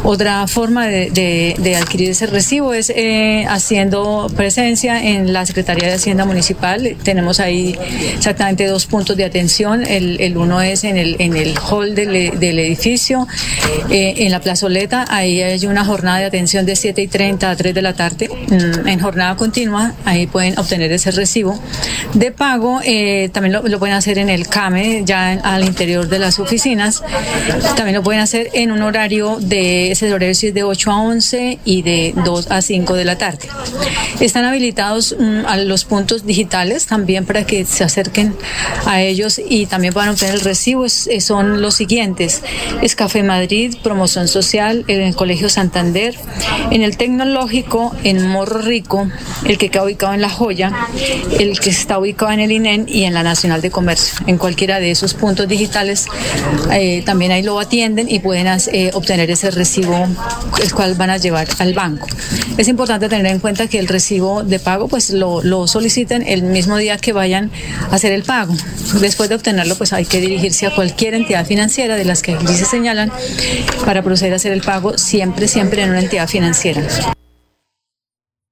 Otra 0.03 0.47
forma 0.47 0.87
de 0.87 1.10
de, 1.13 1.77
adquirir 1.79 2.11
ese 2.11 2.25
recibo 2.25 2.73
es 2.73 2.89
eh, 2.89 3.45
haciendo 3.47 4.31
presencia 4.35 5.03
en 5.03 5.33
la 5.33 5.45
Secretaría 5.45 5.87
de 5.87 5.95
Hacienda 5.95 6.25
Municipal. 6.25 6.95
Tenemos 7.03 7.39
ahí 7.39 7.77
exactamente 8.15 8.65
dos 8.65 8.85
puntos 8.85 9.17
de 9.17 9.25
atención. 9.25 9.85
El, 9.85 10.37
uno 10.37 10.61
es 10.61 10.83
en 10.83 10.97
el, 10.97 11.15
en 11.19 11.35
el 11.35 11.57
hall 11.57 11.95
del, 11.95 12.15
edificio, 12.15 13.27
eh, 13.89 14.15
en 14.17 14.31
la 14.31 14.39
plazoleta. 14.39 15.05
Ahí 15.09 15.41
hay 15.41 15.65
una 15.65 15.85
jornada 15.85 16.19
de 16.19 16.25
atención 16.25 16.65
de 16.65 16.75
7 16.75 17.01
y 17.01 17.07
30 17.07 17.49
a 17.49 17.55
3 17.55 17.73
de 17.73 17.81
la 17.81 17.93
tarde. 17.93 18.29
Mm, 18.47 18.87
en 18.87 18.99
jornada 18.99 19.35
continua, 19.35 19.93
ahí 20.05 20.27
pueden 20.27 20.57
obtener 20.57 20.91
ese 20.91 21.11
recibo 21.11 21.59
de 22.13 22.31
pago. 22.31 22.81
Eh, 22.83 23.29
también 23.33 23.53
lo, 23.53 23.79
pueden 23.79 23.95
hacer 23.95 24.17
en 24.17 24.29
el 24.29 24.47
CAME, 24.47 25.03
ya 25.05 25.33
al 25.33 25.65
interior 25.65 26.07
de 26.07 26.19
las 26.19 26.39
oficinas. 26.39 27.03
También 27.75 27.95
lo 27.95 28.03
pueden 28.03 28.21
hacer 28.21 28.49
en 28.53 28.71
un 28.71 28.81
horario 28.81 29.37
de 29.39 29.91
ese 29.91 30.11
horario 30.11 30.31
de 30.31 30.63
8 30.63 30.91
a 30.91 31.00
11 31.03 31.59
y 31.65 31.81
de 31.81 32.13
2 32.23 32.51
a 32.51 32.61
5 32.61 32.93
de 32.93 33.05
la 33.05 33.17
tarde. 33.17 33.47
Están 34.19 34.45
habilitados 34.45 35.15
mm, 35.17 35.45
a 35.45 35.57
los 35.57 35.85
puntos 35.85 36.25
digitales 36.25 36.85
también 36.85 37.25
para 37.25 37.45
que 37.45 37.65
se 37.65 37.83
acerquen 37.83 38.35
a 38.85 39.01
ellos 39.01 39.41
y 39.43 39.65
también 39.65 39.93
puedan 39.93 40.09
obtener 40.09 40.35
el 40.35 40.41
recibo. 40.41 40.87
son 40.89 41.61
los 41.61 41.75
siguientes. 41.75 42.41
Es 42.81 42.95
Café 42.95 43.23
Madrid, 43.23 43.75
Promoción 43.83 44.27
Social, 44.27 44.85
en 44.87 45.01
el 45.01 45.15
Colegio 45.15 45.49
Santander, 45.49 46.15
en 46.71 46.81
el 46.81 46.97
Tecnológico, 46.97 47.95
en 48.03 48.27
Morro 48.27 48.61
Rico, 48.61 49.07
el 49.45 49.57
que 49.57 49.69
queda 49.69 49.83
ubicado 49.83 50.13
en 50.13 50.21
La 50.21 50.29
Joya, 50.29 50.71
el 51.39 51.59
que 51.59 51.69
está 51.69 51.99
ubicado 51.99 52.31
en 52.31 52.39
el 52.39 52.51
INEN 52.51 52.85
y 52.87 53.03
en 53.03 53.13
la 53.13 53.23
Nacional 53.23 53.61
de 53.61 53.71
Comercio. 53.71 54.19
En 54.27 54.37
cualquiera 54.37 54.79
de 54.79 54.91
esos 54.91 55.13
puntos 55.13 55.47
digitales 55.47 56.07
eh, 56.71 57.03
también 57.05 57.31
ahí 57.31 57.43
lo 57.43 57.59
atienden 57.59 58.09
y 58.09 58.19
pueden 58.19 58.47
eh, 58.47 58.91
obtener 58.93 59.29
ese 59.31 59.51
recibo 59.51 60.07
el 60.61 60.73
cual 60.73 60.90
van 60.97 61.09
a 61.09 61.17
llevar 61.17 61.47
al 61.59 61.73
banco. 61.73 62.07
Es 62.57 62.67
importante 62.67 63.09
tener 63.09 63.27
en 63.27 63.39
cuenta 63.39 63.67
que 63.67 63.79
el 63.79 63.87
recibo 63.87 64.43
de 64.43 64.59
pago 64.59 64.87
pues 64.87 65.11
lo, 65.11 65.41
lo 65.43 65.67
soliciten 65.67 66.23
el 66.25 66.43
mismo 66.43 66.77
día 66.77 66.97
que 66.97 67.13
vayan 67.13 67.51
a 67.91 67.95
hacer 67.95 68.11
el 68.11 68.23
pago. 68.23 68.53
Después 68.99 69.29
de 69.29 69.35
obtenerlo 69.35 69.75
pues 69.77 69.93
hay 69.93 70.05
que 70.05 70.19
dirigirse 70.19 70.67
a 70.67 70.75
cualquier 70.75 71.13
entidad 71.13 71.45
financiera 71.45 71.95
de 71.95 72.05
las 72.05 72.21
que 72.21 72.33
aquí 72.33 72.47
se 72.47 72.65
señalan 72.65 73.11
para 73.85 74.01
proceder 74.01 74.33
a 74.33 74.35
hacer 74.37 74.51
el 74.51 74.61
pago 74.61 74.97
siempre, 74.97 75.47
siempre 75.47 75.83
en 75.83 75.89
una 75.89 75.99
entidad 75.99 76.27
financiera. 76.27 76.81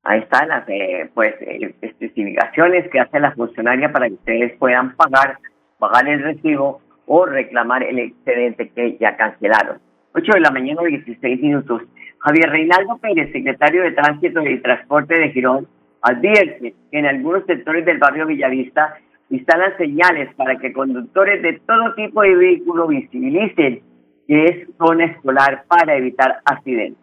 Ahí 0.04 0.22
están 0.22 0.48
las 0.48 0.68
eh, 0.70 1.10
pues, 1.14 1.36
eh, 1.42 1.76
especificaciones 1.82 2.90
que 2.90 3.00
hace 3.00 3.20
la 3.20 3.32
funcionaria 3.34 3.92
para 3.92 4.08
que 4.08 4.14
ustedes 4.14 4.58
puedan 4.58 4.96
pagar, 4.96 5.38
pagar 5.78 6.08
el 6.08 6.24
recibo 6.24 6.82
o 7.06 7.26
reclamar 7.26 7.84
el 7.84 8.00
excedente 8.00 8.70
que 8.70 8.98
ya 9.00 9.16
cancelaron. 9.18 9.80
8 10.14 10.32
de 10.34 10.40
la 10.40 10.52
mañana, 10.52 10.82
16 10.84 11.42
minutos. 11.42 11.84
Javier 12.20 12.50
Reinaldo 12.50 12.98
Pérez, 12.98 13.32
secretario 13.32 13.84
de 13.84 13.92
Tránsito 13.92 14.42
y 14.42 14.62
Transporte 14.62 15.16
de 15.16 15.32
Girón, 15.32 15.68
advierte 16.02 16.74
que 16.92 17.00
en 17.00 17.06
algunos 17.06 17.46
sectores 17.46 17.86
del 17.86 17.98
barrio 17.98 18.28
Villavista 18.28 18.96
instalan 19.30 19.78
señales 19.78 20.34
para 20.36 20.58
que 20.58 20.74
conductores 20.74 21.42
de 21.42 21.60
todo 21.66 21.94
tipo 21.96 22.22
de 22.22 22.36
vehículo 22.36 22.88
visibilicen 22.88 23.82
que 24.28 24.46
es 24.46 24.68
zona 24.78 25.06
escolar 25.06 25.64
para 25.68 25.98
evitar 25.98 26.40
accidentes. 26.46 27.02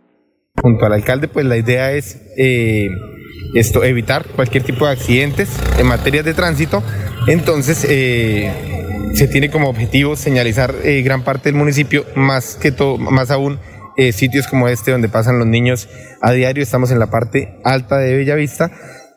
Junto 0.62 0.87
al 0.87 0.92
alcalde, 0.92 1.28
pues 1.28 1.44
la 1.44 1.56
idea 1.56 1.92
es 1.92 2.35
eh, 2.38 2.88
esto, 3.54 3.85
evitar 3.85 4.25
cualquier 4.35 4.62
tipo 4.62 4.87
de 4.87 4.92
accidentes 4.92 5.61
en 5.78 5.87
materia 5.87 6.23
de 6.23 6.35
tránsito. 6.35 6.82
Entonces, 7.26 7.87
eh, 7.90 8.50
se 9.14 9.28
tiene 9.28 9.50
como 9.50 9.68
objetivo 9.68 10.14
señalizar 10.14 10.75
eh, 10.85 11.02
gran 11.02 11.25
parte 11.25 11.50
del 11.50 11.58
municipio, 11.58 12.04
más 12.14 12.56
que 12.56 12.73
más 12.99 13.30
aún 13.30 13.58
eh, 13.97 14.12
sitios 14.12 14.47
como 14.47 14.69
este 14.69 14.91
donde 14.91 15.09
pasan 15.09 15.38
los 15.38 15.47
niños 15.47 15.88
a 16.21 16.33
diario. 16.33 16.62
Estamos 16.62 16.91
en 16.91 16.99
la 16.99 17.09
parte 17.09 17.59
alta 17.65 17.99
de 17.99 18.17
Bellavista, 18.17 18.71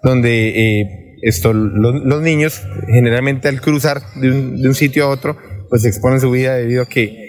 donde 0.04 0.80
eh, 0.80 1.18
los, 1.54 2.22
niños 2.22 2.62
generalmente 2.88 3.48
al 3.48 3.62
cruzar 3.62 4.02
de 4.16 4.32
un, 4.32 4.62
de 4.62 4.68
un, 4.68 4.76
sitio 4.76 5.06
a 5.06 5.10
otro, 5.10 5.38
pues 5.70 5.86
exponen 5.86 6.20
su 6.20 6.32
vida 6.32 6.56
debido 6.56 6.84
a 6.84 6.86
que 6.86 7.28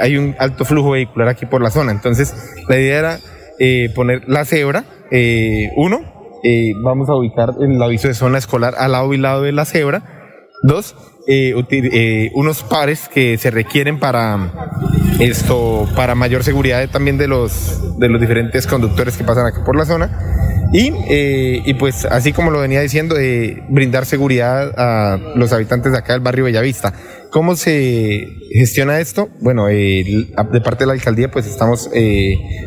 hay 0.00 0.16
un 0.16 0.34
alto 0.38 0.64
flujo 0.64 0.90
vehicular 0.90 1.28
aquí 1.28 1.46
por 1.46 1.62
la 1.62 1.70
zona. 1.70 1.92
Entonces, 1.92 2.34
la 2.68 2.78
idea 2.78 2.98
era 2.98 3.18
poner 3.94 4.28
la 4.28 4.44
cebra, 4.44 4.84
uno, 5.76 6.00
vamos 6.82 7.08
a 7.08 7.14
ubicar 7.14 7.50
el 7.60 7.80
aviso 7.80 8.08
de 8.08 8.14
zona 8.14 8.38
escolar 8.38 8.74
al 8.76 8.92
lado 8.92 9.14
y 9.14 9.16
lado 9.16 9.42
de 9.42 9.52
la 9.52 9.64
cebra. 9.64 10.02
Dos, 10.64 10.96
eh, 11.26 11.54
eh, 11.70 12.30
unos 12.34 12.62
pares 12.62 13.08
que 13.08 13.38
se 13.38 13.50
requieren 13.50 13.98
para 13.98 14.52
esto, 15.18 15.88
para 15.96 16.14
mayor 16.14 16.44
seguridad 16.44 16.86
también 16.90 17.16
de 17.16 17.28
los, 17.28 17.98
de 17.98 18.10
los 18.10 18.20
diferentes 18.20 18.66
conductores 18.66 19.16
que 19.16 19.24
pasan 19.24 19.46
aquí 19.46 19.58
por 19.64 19.76
la 19.76 19.86
zona. 19.86 20.70
Y, 20.72 20.92
eh, 21.08 21.62
y 21.64 21.74
pues 21.74 22.04
así 22.04 22.32
como 22.32 22.50
lo 22.50 22.58
venía 22.58 22.80
diciendo, 22.80 23.14
brindar 23.68 24.04
seguridad 24.06 24.74
a 24.76 25.18
los 25.36 25.52
habitantes 25.52 25.92
de 25.92 25.98
acá 25.98 26.12
del 26.12 26.20
barrio 26.20 26.44
Bellavista. 26.44 26.92
¿Cómo 27.30 27.56
se 27.56 28.26
gestiona 28.52 29.00
esto? 29.00 29.28
Bueno, 29.40 29.66
de 29.66 30.60
parte 30.62 30.80
de 30.80 30.86
la 30.86 30.92
alcaldía 30.92 31.30
pues 31.30 31.46
estamos 31.46 31.88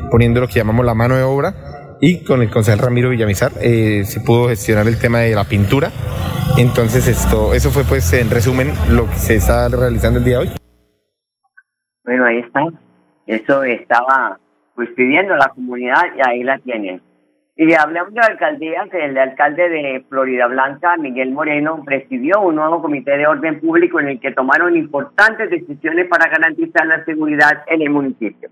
poniendo 0.10 0.42
lo 0.42 0.48
que 0.48 0.56
llamamos 0.56 0.86
la 0.86 0.94
mano 0.94 1.16
de 1.16 1.24
obra 1.24 1.98
y 2.02 2.24
con 2.24 2.42
el 2.42 2.50
concejal 2.50 2.80
Ramiro 2.80 3.10
Villamizar 3.10 3.52
se 3.54 4.20
pudo 4.26 4.50
gestionar 4.50 4.88
el 4.88 4.98
tema 4.98 5.20
de 5.20 5.36
la 5.36 5.44
pintura 5.44 5.92
entonces 6.58 7.08
esto, 7.08 7.54
eso 7.54 7.70
fue 7.70 7.84
pues 7.84 8.12
en 8.14 8.30
resumen 8.30 8.74
lo 8.90 9.06
que 9.08 9.16
se 9.16 9.36
está 9.36 9.68
realizando 9.70 10.20
el 10.20 10.26
día 10.26 10.40
de 10.40 10.44
hoy. 10.44 10.52
Bueno, 12.04 12.26
ahí 12.26 12.40
está. 12.40 12.62
Eso 13.26 13.64
estaba 13.64 14.40
pues 14.76 14.90
pidiendo 14.96 15.36
la 15.36 15.50
comunidad 15.50 16.04
y 16.16 16.22
ahí 16.28 16.44
la 16.44 16.58
tienen. 16.60 17.02
Y 17.60 17.74
hablamos 17.74 18.14
de 18.14 18.22
alcaldía, 18.22 18.88
que 18.92 19.04
el 19.04 19.18
alcalde 19.18 19.68
de 19.68 20.06
Florida 20.08 20.46
Blanca, 20.46 20.96
Miguel 20.98 21.32
Moreno, 21.32 21.82
presidió 21.84 22.40
un 22.42 22.56
nuevo 22.56 22.84
comité 22.84 23.18
de 23.18 23.26
orden 23.26 23.60
público 23.60 24.00
en 24.00 24.10
el 24.10 24.20
que 24.20 24.32
tomaron 24.32 24.78
importantes 24.78 25.50
decisiones 25.50 26.08
para 26.08 26.30
garantizar 26.30 26.86
la 26.86 27.04
seguridad 27.04 27.64
en 27.66 27.82
el 27.82 27.90
municipio. 27.90 28.50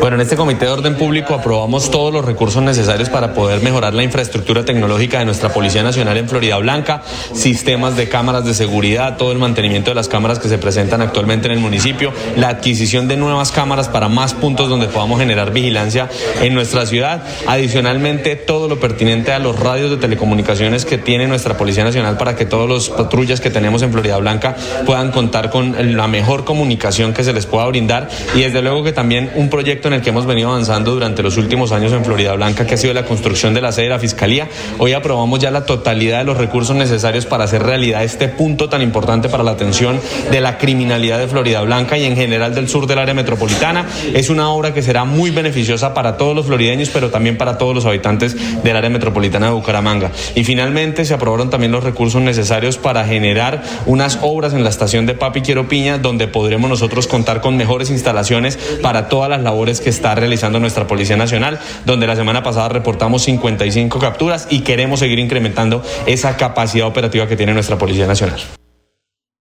Bueno, 0.00 0.16
en 0.16 0.22
este 0.22 0.36
Comité 0.36 0.66
de 0.66 0.72
Orden 0.72 0.96
Público 0.96 1.34
aprobamos 1.34 1.90
todos 1.90 2.12
los 2.12 2.24
recursos 2.24 2.62
necesarios 2.62 3.08
para 3.08 3.32
poder 3.32 3.62
mejorar 3.62 3.94
la 3.94 4.02
infraestructura 4.02 4.64
tecnológica 4.64 5.18
de 5.18 5.24
nuestra 5.24 5.50
Policía 5.50 5.82
Nacional 5.82 6.16
en 6.16 6.28
Florida 6.28 6.58
Blanca, 6.58 7.02
sistemas 7.32 7.96
de 7.96 8.08
cámaras 8.08 8.44
de 8.44 8.54
seguridad, 8.54 9.16
todo 9.16 9.32
el 9.32 9.38
mantenimiento 9.38 9.90
de 9.90 9.94
las 9.94 10.08
cámaras 10.08 10.38
que 10.38 10.48
se 10.48 10.58
presentan 10.58 11.00
actualmente 11.00 11.46
en 11.46 11.52
el 11.52 11.60
municipio, 11.60 12.12
la 12.36 12.48
adquisición 12.48 13.08
de 13.08 13.16
nuevas 13.16 13.52
cámaras 13.52 13.88
para 13.88 14.08
más 14.08 14.34
puntos 14.34 14.68
donde 14.68 14.88
podamos 14.88 15.20
generar 15.20 15.52
vigilancia 15.52 16.08
en 16.42 16.54
nuestra 16.54 16.86
ciudad. 16.86 17.22
Adicionalmente, 17.46 18.36
todo 18.36 18.68
lo 18.68 18.80
pertinente 18.80 19.32
a 19.32 19.38
los 19.38 19.58
radios 19.58 19.90
de 19.90 19.96
telecomunicaciones 19.96 20.84
que 20.84 20.98
tiene 20.98 21.26
nuestra 21.26 21.56
Policía 21.56 21.84
Nacional 21.84 22.18
para 22.18 22.36
que 22.36 22.44
todos 22.44 22.68
los 22.68 22.90
patrullas 22.90 23.40
que 23.40 23.50
tenemos 23.50 23.82
en 23.82 23.92
Florida 23.92 24.18
Blanca 24.18 24.56
puedan 24.86 25.12
contar 25.12 25.50
con 25.50 25.96
la 25.96 26.08
mejor 26.08 26.44
comunicación 26.44 27.14
que 27.14 27.24
se 27.24 27.32
les 27.32 27.46
pueda 27.46 27.66
brindar 27.66 28.08
y 28.34 28.40
desde 28.40 28.60
luego 28.60 28.82
que 28.82 28.92
también 28.92 29.30
un 29.34 29.48
proyecto 29.48 29.83
en 29.88 29.94
el 29.94 30.02
que 30.02 30.10
hemos 30.10 30.26
venido 30.26 30.50
avanzando 30.50 30.92
durante 30.92 31.22
los 31.22 31.36
últimos 31.36 31.72
años 31.72 31.92
en 31.92 32.04
Florida 32.04 32.34
Blanca, 32.34 32.66
que 32.66 32.74
ha 32.74 32.76
sido 32.76 32.94
la 32.94 33.04
construcción 33.04 33.54
de 33.54 33.60
la 33.60 33.72
sede 33.72 33.84
de 33.84 33.90
la 33.90 33.98
Fiscalía. 33.98 34.48
Hoy 34.78 34.92
aprobamos 34.92 35.38
ya 35.40 35.50
la 35.50 35.66
totalidad 35.66 36.18
de 36.18 36.24
los 36.24 36.36
recursos 36.36 36.76
necesarios 36.76 37.26
para 37.26 37.44
hacer 37.44 37.62
realidad 37.62 38.04
este 38.04 38.28
punto 38.28 38.68
tan 38.68 38.82
importante 38.82 39.28
para 39.28 39.42
la 39.42 39.52
atención 39.52 40.00
de 40.30 40.40
la 40.40 40.58
criminalidad 40.58 41.18
de 41.18 41.28
Florida 41.28 41.60
Blanca 41.62 41.98
y 41.98 42.04
en 42.04 42.16
general 42.16 42.54
del 42.54 42.68
sur 42.68 42.86
del 42.86 42.98
área 42.98 43.14
metropolitana. 43.14 43.86
Es 44.14 44.30
una 44.30 44.50
obra 44.50 44.74
que 44.74 44.82
será 44.82 45.04
muy 45.04 45.30
beneficiosa 45.30 45.94
para 45.94 46.16
todos 46.16 46.34
los 46.34 46.46
florideños, 46.46 46.90
pero 46.90 47.10
también 47.10 47.36
para 47.36 47.58
todos 47.58 47.74
los 47.74 47.86
habitantes 47.86 48.36
del 48.62 48.76
área 48.76 48.90
metropolitana 48.90 49.46
de 49.46 49.52
Bucaramanga. 49.52 50.10
Y 50.34 50.44
finalmente 50.44 51.04
se 51.04 51.14
aprobaron 51.14 51.50
también 51.50 51.72
los 51.72 51.84
recursos 51.84 52.20
necesarios 52.22 52.78
para 52.78 53.04
generar 53.04 53.62
unas 53.86 54.18
obras 54.22 54.54
en 54.54 54.64
la 54.64 54.70
estación 54.70 55.06
de 55.06 55.14
Papi 55.14 55.42
Quiero 55.42 55.68
Piña, 55.68 55.98
donde 55.98 56.28
podremos 56.28 56.68
nosotros 56.70 57.06
contar 57.06 57.40
con 57.40 57.56
mejores 57.56 57.90
instalaciones 57.90 58.56
para 58.82 59.08
todas 59.08 59.28
las 59.30 59.42
labores 59.42 59.73
que 59.80 59.90
está 59.90 60.14
realizando 60.14 60.60
nuestra 60.60 60.86
Policía 60.86 61.16
Nacional, 61.16 61.58
donde 61.84 62.06
la 62.06 62.16
semana 62.16 62.42
pasada 62.42 62.68
reportamos 62.68 63.22
55 63.22 63.98
capturas 63.98 64.48
y 64.50 64.64
queremos 64.64 65.00
seguir 65.00 65.18
incrementando 65.18 65.82
esa 66.06 66.36
capacidad 66.36 66.86
operativa 66.86 67.26
que 67.26 67.36
tiene 67.36 67.54
nuestra 67.54 67.76
Policía 67.76 68.06
Nacional. 68.06 68.38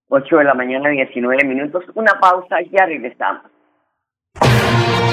8 0.10 0.38
de 0.38 0.44
la 0.44 0.54
mañana, 0.54 0.90
19 0.90 1.44
minutos. 1.44 1.84
Una 1.96 2.14
pausa, 2.20 2.62
y 2.62 2.70
ya 2.70 2.86
regresamos. 2.86 3.53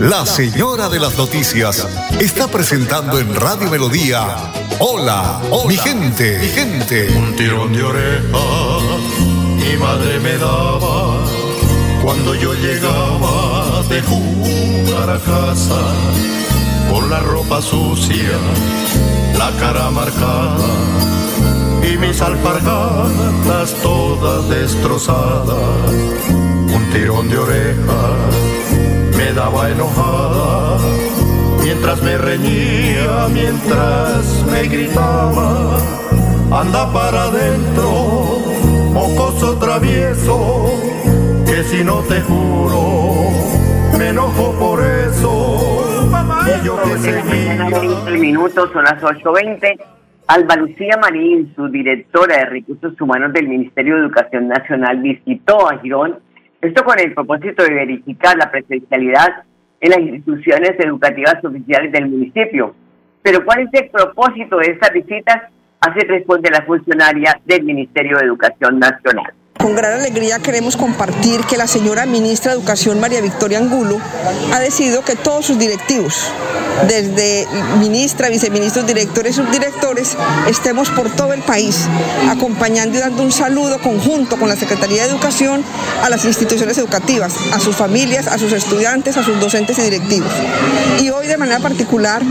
la 0.00 0.24
señora 0.24 0.88
de 0.88 0.98
las 0.98 1.18
noticias 1.18 1.86
está 2.18 2.48
presentando 2.48 3.18
en 3.18 3.34
Radio 3.34 3.70
Melodía. 3.70 4.50
Hola, 4.78 5.42
mi 5.68 5.76
gente, 5.76 6.38
mi 6.38 6.48
gente. 6.48 7.16
Un 7.16 7.36
tirón 7.36 7.72
de 7.74 7.82
oreja 7.82 8.38
mi 9.58 9.76
madre 9.76 10.18
me 10.20 10.38
daba 10.38 11.18
cuando 12.02 12.34
yo 12.34 12.54
llegaba 12.54 13.82
de 13.90 14.00
jugar 14.00 15.10
a 15.10 15.18
casa 15.18 15.82
con 16.90 17.10
la 17.10 17.20
ropa 17.20 17.60
sucia, 17.60 18.38
la 19.38 19.50
cara 19.60 19.90
marcada 19.90 20.56
y 21.82 21.98
mis 21.98 22.22
alpargatas 22.22 23.74
todas 23.82 24.48
destrozadas. 24.48 25.92
Un 26.30 26.90
tirón 26.90 27.28
de 27.28 27.36
oreja 27.36 28.39
me 29.30 29.36
daba 29.36 29.70
enojada 29.70 30.78
mientras 31.62 32.02
me 32.02 32.18
reñía, 32.18 33.28
mientras 33.32 34.44
me 34.50 34.62
gritaba, 34.66 35.78
anda 36.50 36.92
para 36.92 37.24
adentro, 37.24 38.40
mocoso 38.92 39.56
travieso, 39.58 40.70
que 41.46 41.62
si 41.62 41.84
no 41.84 42.00
te 42.08 42.20
juro, 42.22 43.30
me 43.98 44.08
enojo 44.08 44.52
por 44.58 44.80
eso. 44.80 46.06
Y 46.46 46.66
yo 46.66 46.82
que 46.82 46.98
seguía 46.98 47.68
20 47.68 48.10
minutos, 48.18 48.70
son 48.72 48.84
las 48.84 49.00
8.20. 49.00 49.80
Alba 50.26 50.56
Lucía 50.56 50.96
Marín, 51.00 51.52
su 51.54 51.68
directora 51.68 52.36
de 52.36 52.44
Recursos 52.46 53.00
Humanos 53.00 53.32
del 53.32 53.48
Ministerio 53.48 53.94
de 53.94 54.00
Educación 54.02 54.48
Nacional, 54.48 54.98
visitó 54.98 55.68
a 55.68 55.78
Girón, 55.78 56.18
esto 56.62 56.84
con 56.84 56.98
el 56.98 57.14
propósito 57.14 57.64
de 57.64 57.74
verificar 57.74 58.36
la 58.36 58.50
presencialidad 58.50 59.44
en 59.80 59.90
las 59.90 60.00
instituciones 60.00 60.72
educativas 60.78 61.42
oficiales 61.42 61.90
del 61.92 62.08
municipio. 62.08 62.74
Pero 63.22 63.44
¿cuál 63.44 63.60
es 63.60 63.80
el 63.80 63.90
propósito 63.90 64.58
de 64.58 64.72
estas 64.72 64.92
visitas? 64.92 65.42
Así 65.80 66.00
responde 66.00 66.50
la 66.50 66.62
funcionaria 66.62 67.40
del 67.46 67.64
Ministerio 67.64 68.18
de 68.18 68.26
Educación 68.26 68.78
Nacional. 68.78 69.32
Con 69.60 69.76
gran 69.76 69.92
alegría 69.92 70.38
queremos 70.38 70.78
compartir 70.78 71.42
que 71.42 71.58
la 71.58 71.66
señora 71.66 72.06
ministra 72.06 72.52
de 72.52 72.58
Educación, 72.58 72.98
María 72.98 73.20
Victoria 73.20 73.58
Angulo, 73.58 73.98
ha 74.54 74.58
decidido 74.58 75.04
que 75.04 75.16
todos 75.16 75.44
sus 75.44 75.58
directivos, 75.58 76.14
desde 76.88 77.46
ministra, 77.78 78.30
viceministros, 78.30 78.86
directores, 78.86 79.36
subdirectores, 79.36 80.16
estemos 80.48 80.88
por 80.88 81.10
todo 81.10 81.34
el 81.34 81.42
país 81.42 81.86
acompañando 82.30 82.96
y 82.96 83.00
dando 83.02 83.22
un 83.22 83.32
saludo 83.32 83.78
conjunto 83.82 84.38
con 84.38 84.48
la 84.48 84.56
Secretaría 84.56 85.02
de 85.02 85.10
Educación 85.10 85.62
a 86.02 86.08
las 86.08 86.24
instituciones 86.24 86.78
educativas, 86.78 87.34
a 87.52 87.60
sus 87.60 87.76
familias, 87.76 88.28
a 88.28 88.38
sus 88.38 88.54
estudiantes, 88.54 89.18
a 89.18 89.22
sus 89.22 89.38
docentes 89.40 89.78
y 89.78 89.82
directivos. 89.82 90.32
Y 91.00 91.10
hoy 91.10 91.26
de 91.26 91.36
manera 91.36 91.60
particular, 91.60 92.22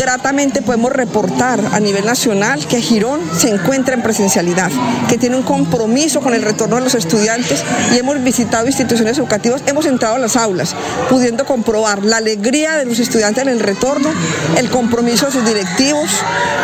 gratamente 0.00 0.62
podemos 0.62 0.90
reportar 0.90 1.60
a 1.72 1.80
nivel 1.80 2.06
nacional 2.06 2.66
que 2.66 2.80
Girón 2.80 3.20
se 3.36 3.50
encuentra 3.50 3.94
en 3.94 4.02
presencialidad, 4.02 4.70
que 5.10 5.18
tiene 5.18 5.36
un 5.36 5.42
compromiso 5.42 6.20
con 6.20 6.32
el 6.32 6.40
retorno 6.40 6.61
de 6.70 6.80
los 6.80 6.94
estudiantes 6.94 7.64
y 7.92 7.98
hemos 7.98 8.22
visitado 8.22 8.66
instituciones 8.66 9.18
educativas, 9.18 9.62
hemos 9.66 9.84
entrado 9.86 10.14
a 10.14 10.18
las 10.18 10.36
aulas, 10.36 10.74
pudiendo 11.10 11.44
comprobar 11.44 12.04
la 12.04 12.18
alegría 12.18 12.76
de 12.76 12.84
los 12.84 12.98
estudiantes 12.98 13.42
en 13.42 13.48
el 13.48 13.60
retorno, 13.60 14.10
el 14.56 14.70
compromiso 14.70 15.26
de 15.26 15.32
sus 15.32 15.44
directivos 15.44 16.10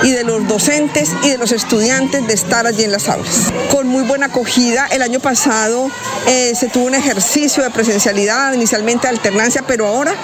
y 0.02 0.12
de 0.12 0.24
los 0.24 0.46
docentes 0.46 1.11
y 1.24 1.30
de 1.30 1.38
los 1.38 1.52
estudiantes 1.52 2.26
de 2.26 2.32
estar 2.32 2.66
allí 2.66 2.84
en 2.84 2.92
las 2.92 3.08
aulas. 3.08 3.52
Con 3.70 3.88
muy 3.88 4.04
buena 4.04 4.26
acogida, 4.26 4.87
el 4.87 5.02
año 5.02 5.20
pasado 5.20 5.90
eh, 6.26 6.52
se 6.54 6.68
tuvo 6.68 6.87
un 6.87 6.94
ejercicio 6.94 7.62
de 7.62 7.70
presencialidad, 7.70 8.52
inicialmente 8.52 9.08
de 9.08 9.14
alternancia, 9.14 9.62
pero 9.66 9.87
ahora 9.87 10.14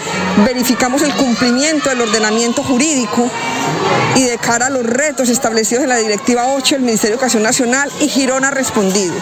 verificamos 0.45 1.03
el 1.03 1.13
cumplimiento 1.15 1.91
del 1.91 2.01
ordenamiento 2.01 2.63
jurídico 2.63 3.29
y 4.15 4.23
de 4.23 4.39
cara 4.39 4.67
a 4.67 4.71
los 4.71 4.85
retos 4.85 5.29
establecidos 5.29 5.83
en 5.83 5.89
la 5.89 5.97
Directiva 5.97 6.47
8 6.55 6.77
del 6.77 6.85
Ministerio 6.85 7.17
de 7.17 7.17
Educación 7.17 7.43
Nacional 7.43 7.91
y 8.01 8.09
Girón 8.09 8.45
ha 8.45 8.51
respondido. 8.51 9.15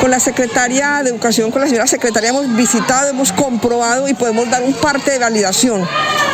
Con 0.00 0.10
la 0.10 0.18
Secretaria 0.20 1.00
de 1.02 1.10
Educación, 1.10 1.50
con 1.50 1.60
la 1.60 1.68
señora 1.68 1.86
Secretaria 1.86 2.30
hemos 2.30 2.54
visitado, 2.56 3.08
hemos 3.08 3.32
comprobado 3.32 4.08
y 4.08 4.14
podemos 4.14 4.50
dar 4.50 4.62
un 4.62 4.74
parte 4.74 5.12
de 5.12 5.18
validación 5.18 5.86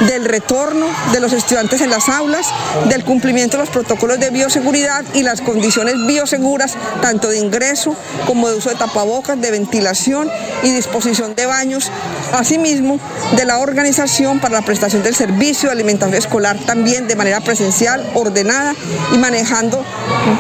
del 0.06 0.24
retorno 0.24 0.86
de 1.12 1.20
los 1.20 1.32
estudiantes 1.32 1.80
en 1.80 1.90
las 1.90 2.08
aulas, 2.08 2.48
del 2.88 3.04
cumplimiento 3.04 3.56
de 3.56 3.64
los 3.64 3.70
protocolos 3.70 4.20
de 4.20 4.30
bioseguridad 4.30 5.04
y 5.14 5.22
las 5.22 5.40
condiciones 5.40 5.94
bioseguras, 6.06 6.76
tanto 7.02 7.28
de 7.28 7.38
ingreso 7.38 7.94
como 8.26 8.48
de 8.48 8.56
uso 8.56 8.70
de 8.70 8.76
tapabocas, 8.76 9.40
de 9.40 9.50
ventilación 9.50 10.30
y 10.62 10.70
disposición 10.72 11.34
de 11.34 11.46
baños, 11.46 11.90
asimismo 12.32 12.98
de 13.36 13.44
la 13.44 13.58
organización 13.58 14.40
para 14.40 14.54
la 14.54 14.62
prestación 14.62 15.02
del 15.02 15.14
servicio 15.14 15.68
de 15.68 15.72
alimentación 15.74 16.14
escolar 16.16 16.56
también 16.66 17.08
de 17.08 17.16
manera 17.16 17.40
presencial, 17.40 18.04
ordenada 18.14 18.74
y 19.12 19.18
manejando 19.18 19.84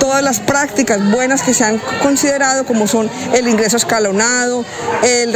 todas 0.00 0.22
las 0.22 0.40
prácticas 0.40 0.98
buenas 1.10 1.42
que 1.42 1.54
se 1.54 1.64
han 1.64 1.80
considerado 2.02 2.64
como 2.66 2.86
son 2.86 3.10
el 3.34 3.48
ingreso 3.48 3.76
escalonado, 3.76 4.64
el, 5.02 5.34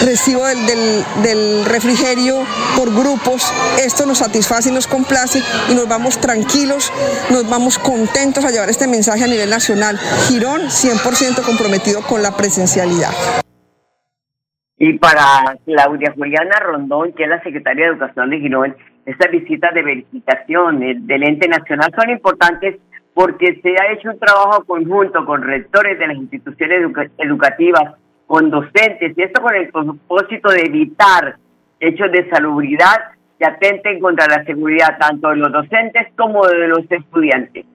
recibo 0.00 0.44
del, 0.46 0.66
del- 0.66 1.04
del 1.22 1.64
refrigerio 1.64 2.44
por 2.76 2.92
grupos. 2.94 3.42
Esto 3.82 4.06
nos 4.06 4.18
satisface 4.18 4.68
y 4.68 4.72
nos 4.72 4.86
complace 4.86 5.42
y 5.70 5.74
nos 5.74 5.88
vamos 5.88 6.18
tranquilos, 6.20 6.92
nos 7.30 7.48
vamos 7.48 7.78
contentos 7.78 8.44
a 8.44 8.50
llevar 8.50 8.70
este 8.70 8.86
mensaje 8.86 9.24
a 9.24 9.26
nivel 9.26 9.50
nacional. 9.50 9.98
Girón 10.28 10.62
100% 10.68 11.42
comprometido 11.42 12.02
con 12.06 12.22
la 12.22 12.36
presencialidad. 12.36 13.10
Y 14.84 14.98
para 14.98 15.56
Claudia 15.64 16.12
Juliana 16.12 16.58
Rondón, 16.58 17.12
que 17.12 17.22
es 17.22 17.28
la 17.28 17.40
secretaria 17.44 17.84
de 17.84 17.92
Educación 17.92 18.30
de 18.30 18.40
Girón, 18.40 18.76
estas 19.06 19.30
visitas 19.30 19.72
de 19.74 19.80
verificación 19.80 20.80
del 21.06 21.22
ente 21.22 21.46
nacional 21.46 21.94
son 21.96 22.10
importantes 22.10 22.80
porque 23.14 23.60
se 23.62 23.76
ha 23.80 23.92
hecho 23.92 24.10
un 24.10 24.18
trabajo 24.18 24.64
conjunto 24.64 25.24
con 25.24 25.42
rectores 25.42 26.00
de 26.00 26.08
las 26.08 26.16
instituciones 26.16 26.80
educa- 26.80 27.08
educativas, 27.18 27.94
con 28.26 28.50
docentes, 28.50 29.16
y 29.16 29.22
esto 29.22 29.40
con 29.40 29.54
el 29.54 29.68
propósito 29.68 30.50
de 30.50 30.62
evitar 30.62 31.36
hechos 31.78 32.10
de 32.10 32.28
salubridad 32.28 33.12
que 33.38 33.46
atenten 33.46 34.00
contra 34.00 34.26
la 34.26 34.42
seguridad 34.42 34.98
tanto 34.98 35.28
de 35.28 35.36
los 35.36 35.52
docentes 35.52 36.08
como 36.16 36.44
de 36.48 36.66
los 36.66 36.90
estudiantes. 36.90 37.66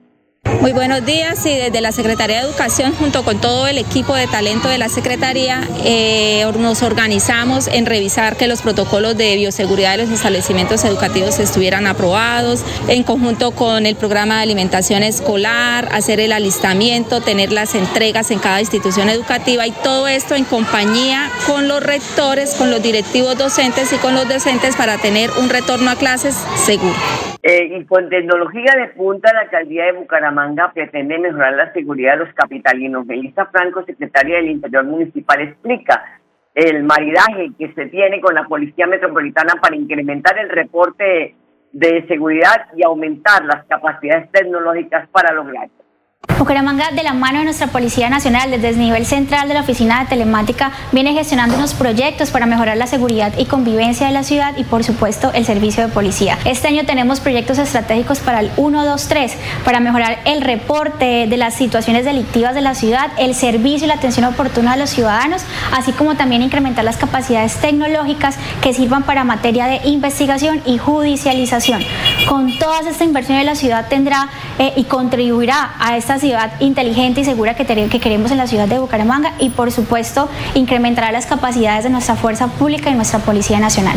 Muy 0.60 0.72
buenos 0.72 1.06
días 1.06 1.46
y 1.46 1.56
desde 1.56 1.80
la 1.80 1.92
Secretaría 1.92 2.38
de 2.38 2.48
Educación 2.48 2.92
junto 2.92 3.22
con 3.22 3.40
todo 3.40 3.68
el 3.68 3.78
equipo 3.78 4.16
de 4.16 4.26
talento 4.26 4.68
de 4.68 4.78
la 4.78 4.88
Secretaría 4.88 5.60
eh, 5.84 6.44
nos 6.58 6.82
organizamos 6.82 7.68
en 7.68 7.86
revisar 7.86 8.36
que 8.36 8.48
los 8.48 8.62
protocolos 8.62 9.16
de 9.16 9.36
bioseguridad 9.36 9.92
de 9.92 9.98
los 9.98 10.10
establecimientos 10.10 10.84
educativos 10.84 11.38
estuvieran 11.38 11.86
aprobados, 11.86 12.64
en 12.88 13.04
conjunto 13.04 13.52
con 13.52 13.86
el 13.86 13.94
programa 13.94 14.36
de 14.36 14.42
alimentación 14.42 15.04
escolar, 15.04 15.88
hacer 15.92 16.18
el 16.18 16.32
alistamiento, 16.32 17.20
tener 17.20 17.52
las 17.52 17.76
entregas 17.76 18.32
en 18.32 18.40
cada 18.40 18.58
institución 18.58 19.08
educativa 19.10 19.64
y 19.64 19.70
todo 19.70 20.08
esto 20.08 20.34
en 20.34 20.44
compañía 20.44 21.30
con 21.46 21.68
los 21.68 21.82
rectores, 21.82 22.54
con 22.56 22.70
los 22.70 22.82
directivos 22.82 23.38
docentes 23.38 23.92
y 23.92 23.96
con 23.98 24.14
los 24.14 24.28
docentes 24.28 24.74
para 24.74 24.98
tener 24.98 25.30
un 25.38 25.50
retorno 25.50 25.90
a 25.90 25.96
clases 25.96 26.34
seguro. 26.56 26.96
Eh, 27.44 27.78
y 27.78 27.84
con 27.84 28.08
tecnología 28.08 28.74
de 28.76 28.88
punta, 28.88 29.32
la 29.32 29.42
alcaldía 29.42 29.84
de 29.84 29.92
Bucaramanga 29.92 30.37
pretende 30.72 31.18
mejorar 31.18 31.54
la 31.54 31.72
seguridad 31.72 32.12
de 32.18 32.24
los 32.24 32.34
capitalinos. 32.34 33.06
Melissa 33.06 33.46
Franco, 33.46 33.84
secretaria 33.84 34.36
del 34.36 34.50
Interior 34.50 34.84
Municipal, 34.84 35.40
explica 35.40 36.20
el 36.54 36.84
maridaje 36.84 37.52
que 37.58 37.72
se 37.72 37.86
tiene 37.86 38.20
con 38.20 38.34
la 38.34 38.44
Policía 38.44 38.86
Metropolitana 38.86 39.54
para 39.60 39.76
incrementar 39.76 40.38
el 40.38 40.48
reporte 40.48 41.34
de 41.72 42.06
seguridad 42.08 42.66
y 42.76 42.82
aumentar 42.82 43.44
las 43.44 43.64
capacidades 43.66 44.30
tecnológicas 44.32 45.08
para 45.10 45.32
lograrlo. 45.32 45.87
Bucaramanga, 46.36 46.90
de 46.92 47.02
la 47.02 47.14
mano 47.14 47.38
de 47.38 47.44
nuestra 47.46 47.66
Policía 47.66 48.08
Nacional, 48.10 48.50
desde 48.50 48.68
el 48.68 48.78
nivel 48.78 49.06
central 49.06 49.48
de 49.48 49.54
la 49.54 49.60
Oficina 49.60 50.00
de 50.00 50.06
Telemática, 50.06 50.72
viene 50.92 51.12
gestionando 51.12 51.56
unos 51.56 51.74
proyectos 51.74 52.30
para 52.30 52.46
mejorar 52.46 52.76
la 52.76 52.86
seguridad 52.86 53.32
y 53.36 53.46
convivencia 53.46 54.06
de 54.06 54.12
la 54.12 54.22
ciudad 54.22 54.56
y, 54.56 54.62
por 54.62 54.84
supuesto, 54.84 55.32
el 55.32 55.44
servicio 55.44 55.86
de 55.86 55.92
policía. 55.92 56.38
Este 56.44 56.68
año 56.68 56.86
tenemos 56.86 57.18
proyectos 57.18 57.58
estratégicos 57.58 58.20
para 58.20 58.40
el 58.40 58.52
1, 58.56 58.84
2, 58.84 59.08
3, 59.08 59.36
para 59.64 59.80
mejorar 59.80 60.20
el 60.26 60.42
reporte 60.42 61.26
de 61.28 61.36
las 61.36 61.54
situaciones 61.54 62.04
delictivas 62.04 62.54
de 62.54 62.60
la 62.60 62.74
ciudad, 62.74 63.10
el 63.18 63.34
servicio 63.34 63.86
y 63.86 63.88
la 63.88 63.94
atención 63.94 64.26
oportuna 64.26 64.72
a 64.72 64.76
los 64.76 64.90
ciudadanos, 64.90 65.42
así 65.72 65.92
como 65.92 66.16
también 66.16 66.42
incrementar 66.42 66.84
las 66.84 66.98
capacidades 66.98 67.56
tecnológicas 67.56 68.36
que 68.62 68.74
sirvan 68.74 69.02
para 69.02 69.24
materia 69.24 69.66
de 69.66 69.80
investigación 69.84 70.62
y 70.66 70.78
judicialización. 70.78 71.82
Con 72.28 72.56
todas 72.58 72.86
esta 72.86 73.04
inversión 73.04 73.44
la 73.44 73.54
ciudad 73.54 73.88
tendrá 73.88 74.28
eh, 74.58 74.72
y 74.76 74.84
contribuirá 74.84 75.74
a 75.78 75.96
esta 75.96 76.17
ciudad 76.18 76.52
inteligente 76.60 77.20
y 77.20 77.24
segura 77.24 77.54
que, 77.54 77.64
te- 77.64 77.88
que 77.88 78.00
queremos 78.00 78.30
en 78.30 78.38
la 78.38 78.46
ciudad 78.46 78.68
de 78.68 78.78
Bucaramanga 78.78 79.32
y 79.40 79.50
por 79.50 79.70
supuesto 79.70 80.28
incrementará 80.54 81.12
las 81.12 81.26
capacidades 81.26 81.84
de 81.84 81.90
nuestra 81.90 82.16
fuerza 82.16 82.48
pública 82.48 82.90
y 82.90 82.94
nuestra 82.94 83.20
Policía 83.20 83.60
Nacional. 83.60 83.96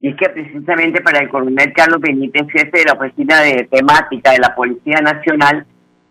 Y 0.00 0.08
es 0.08 0.16
que 0.16 0.28
precisamente 0.28 1.00
para 1.00 1.20
el 1.20 1.30
coronel 1.30 1.72
Carlos 1.72 2.00
Benítez, 2.00 2.46
jefe 2.52 2.78
de 2.78 2.84
la 2.84 2.92
oficina 2.92 3.40
de 3.40 3.66
temática 3.70 4.32
de 4.32 4.38
la 4.38 4.54
Policía 4.54 5.00
Nacional, 5.00 5.64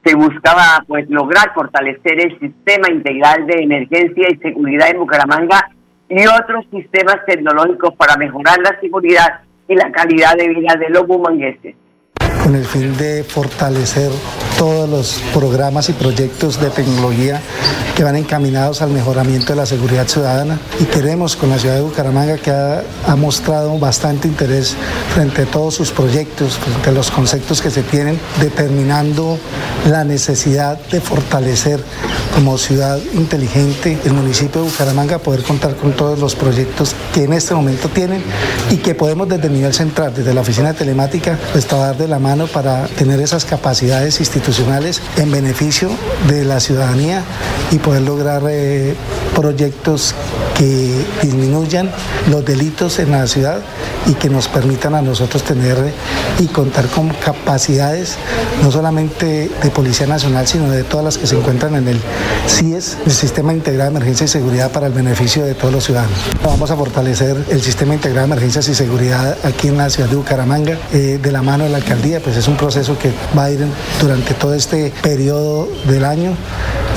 se 0.04 0.16
buscaba 0.16 0.84
pues 0.88 1.08
lograr 1.10 1.54
fortalecer 1.54 2.20
el 2.20 2.39
sistema 2.39 2.89
integral 2.89 3.46
de 3.46 3.63
emergencia 3.63 4.28
y 4.32 4.38
seguridad 4.38 4.89
en 4.89 4.98
Bucaramanga 4.98 5.70
y 6.10 6.26
otros 6.26 6.66
sistemas 6.72 7.18
tecnológicos 7.26 7.94
para 7.96 8.18
mejorar 8.18 8.58
la 8.60 8.78
seguridad 8.82 9.42
y 9.68 9.76
la 9.76 9.92
calidad 9.92 10.36
de 10.38 10.50
vida 10.50 10.76
de 10.78 10.89
los 10.89 11.08
bumangueses. 11.08 11.76
Con 12.44 12.56
el 12.56 12.66
fin 12.66 12.98
de 12.98 13.24
fortalecer 13.24 14.12
todos 14.58 14.90
los 14.90 15.22
programas 15.34 15.88
y 15.88 15.94
proyectos 15.94 16.60
de 16.60 16.70
tecnología 16.70 17.42
que 17.96 18.04
van 18.04 18.18
encaminados 18.18 18.82
al 18.82 18.90
mejoramiento 18.90 19.54
de 19.54 19.56
la 19.56 19.66
seguridad 19.66 20.08
ciudadana. 20.08 20.60
Y 20.80 20.84
queremos 20.86 21.38
con 21.38 21.50
la 21.50 21.58
ciudad 21.58 21.76
de 21.76 21.82
Bucaramanga 21.82 22.38
que 22.38 22.52
ha, 22.52 22.84
ha 23.08 23.16
mostrado 23.16 23.78
bastante 23.80 24.28
interés 24.28 24.76
frente 25.14 25.44
a 25.44 25.46
todos 25.46 25.76
sus 25.76 25.92
proyectos, 25.92 26.58
frente 26.58 26.90
a 26.90 26.92
los 26.92 27.12
conceptos 27.12 27.62
que 27.62 27.72
se 27.72 27.82
tienen, 27.82 28.20
determinando 28.42 29.38
la 29.90 30.04
necesidad 30.04 30.78
de 30.92 31.00
fortalecer 31.00 31.82
como 32.36 32.58
ciudad 32.58 33.00
inteligente 33.14 33.98
el 34.04 34.14
municipio 34.14 34.64
de 34.64 34.70
Bucaramanga, 34.70 35.20
poder 35.20 35.44
contar 35.44 35.76
con 35.76 35.94
todos 35.94 36.20
los 36.20 36.36
proyectos 36.36 36.96
que 37.14 37.24
en 37.24 37.34
este 37.34 37.54
momento 37.54 37.90
tienen 37.90 38.24
y 38.70 38.78
que 38.78 38.96
podemos 38.96 39.30
desde 39.30 39.48
el 39.48 39.54
nivel 39.54 39.74
central, 39.74 40.14
desde 40.14 40.34
la 40.34 40.42
oficina 40.42 40.74
telemática, 40.74 41.38
pues 41.52 41.68
trabajar 41.68 41.98
de 41.98 42.08
la 42.08 42.20
mano 42.20 42.33
para 42.34 42.88
tener 42.88 43.19
esas 43.19 43.46
capacidades 43.46 44.19
institucionales 44.19 45.02
en 45.17 45.32
beneficio 45.32 45.89
de 46.28 46.43
la 46.43 46.60
ciudadanía 46.60 47.22
y 47.72 47.78
poder 47.78 48.02
lograr 48.02 48.41
eh, 48.50 48.96
proyectos 49.36 50.15
que 50.58 51.06
disminuyan 51.22 51.91
los 52.30 52.43
delitos 52.43 52.98
en 53.00 53.12
la 53.12 53.28
ciudad 53.28 53.60
y 54.08 54.13
que 54.15 54.30
nos 54.30 54.48
permitan 54.48 54.96
a 54.96 55.02
nosotros 55.02 55.43
tener 55.43 55.78
y 56.39 56.48
contar 56.48 56.88
con 56.88 57.10
capacidades 57.10 58.17
no 58.62 58.72
solamente 58.72 59.50
de 59.62 59.69
Policía 59.69 60.08
Nacional, 60.08 60.48
sino 60.48 60.69
de 60.69 60.84
todas 60.84 61.06
las 61.06 61.17
que 61.17 61.28
se 61.28 61.38
encuentran 61.38 61.76
en 61.76 61.88
el 61.88 62.00
CIES, 62.48 62.98
el 63.06 63.12
Sistema 63.12 63.54
Integrado 63.54 63.91
de 63.91 63.98
Emergencia 63.98 64.26
y 64.26 64.28
Seguridad 64.28 64.72
para 64.72 64.88
el 64.88 64.93
beneficio 64.93 65.46
de 65.46 65.54
todos 65.54 65.74
los 65.74 65.84
ciudadanos. 65.84 66.17
Vamos 66.43 66.72
a 66.72 66.76
fortalecer 66.76 67.46
el 67.50 67.62
Sistema 67.62 67.93
Integrado 67.93 68.28
de 68.28 68.34
Emergencias 68.34 68.67
y 68.69 68.76
Seguridad 68.76 69.38
aquí 69.43 69.67
en 69.67 69.78
la 69.78 69.89
ciudad 69.89 70.10
de 70.10 70.15
Bucaramanga 70.15 70.78
eh, 70.91 71.19
de 71.22 71.32
la 71.32 71.41
mano 71.41 71.63
de 71.63 71.69
la 71.69 71.78
alcaldía, 71.78 72.19
pues 72.24 72.38
es 72.38 72.48
un 72.48 72.56
proceso 72.56 72.98
que 72.98 73.12
va 73.38 73.46
a 73.46 73.52
ir 73.52 73.66
durante 74.02 74.34
todo 74.34 74.54
este 74.54 74.92
periodo 75.02 75.68
del 75.86 76.06
año 76.06 76.36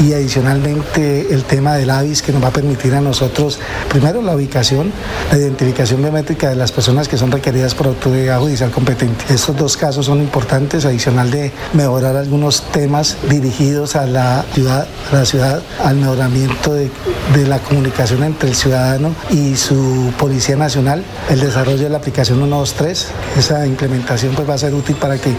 y 0.00 0.12
adicionalmente 0.12 1.32
el 1.32 1.44
tema 1.44 1.74
del 1.74 1.90
AVIS 1.90 2.22
que 2.22 2.32
nos 2.32 2.42
va 2.42 2.48
a 2.48 2.52
permitir 2.52 2.94
a 2.94 3.00
nosotros, 3.00 3.58
primero 3.88 4.20
la 4.20 4.34
ubicación, 4.34 4.92
la 5.30 5.38
identificación 5.38 6.02
biométrica 6.02 6.50
de 6.50 6.56
las 6.56 6.72
personas 6.72 7.08
que 7.08 7.16
son 7.16 7.30
requeridas 7.30 7.74
por 7.74 7.86
autoridad 7.86 8.40
judicial 8.40 8.70
competente. 8.70 9.24
Estos 9.32 9.56
dos 9.56 9.76
casos 9.76 10.06
son 10.06 10.20
importantes, 10.20 10.84
adicional 10.84 11.30
de 11.30 11.50
mejorar 11.72 12.16
algunos 12.16 12.62
temas 12.72 13.16
dirigidos 13.28 13.96
a 13.96 14.06
la 14.06 14.44
ciudad, 14.52 14.86
a 15.10 15.14
la 15.14 15.24
ciudad 15.24 15.62
al 15.82 15.96
mejoramiento 15.96 16.74
de, 16.74 16.90
de 17.34 17.46
la 17.46 17.58
comunicación 17.58 18.22
entre 18.22 18.50
el 18.50 18.54
ciudadano 18.54 19.14
y 19.30 19.56
su 19.56 20.12
Policía 20.18 20.56
Nacional, 20.56 21.04
el 21.30 21.40
desarrollo 21.40 21.84
de 21.84 21.90
la 21.90 21.98
aplicación 21.98 22.38
123, 22.38 23.06
esa 23.38 23.66
implementación 23.66 24.34
pues 24.34 24.48
va 24.48 24.54
a 24.54 24.58
ser 24.58 24.74
útil 24.74 24.96
para 24.96 25.18
que 25.18 25.34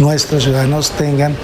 nuestros 0.00 0.44
ciudadanos 0.44 0.92
tengan 0.92 1.34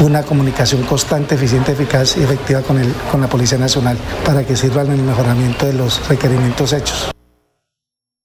una 0.00 0.22
comunicación 0.22 0.82
constante, 0.82 1.34
eficiente, 1.34 1.72
eficaz 1.72 2.09
y 2.16 2.22
efectiva 2.22 2.62
con, 2.62 2.78
el, 2.78 2.92
con 3.10 3.20
la 3.20 3.28
Policía 3.28 3.58
Nacional 3.58 3.96
para 4.24 4.46
que 4.46 4.56
sirvan 4.56 4.86
en 4.86 5.00
el 5.00 5.06
mejoramiento 5.06 5.66
de 5.66 5.74
los 5.74 6.08
requerimientos 6.08 6.72
hechos. 6.72 7.12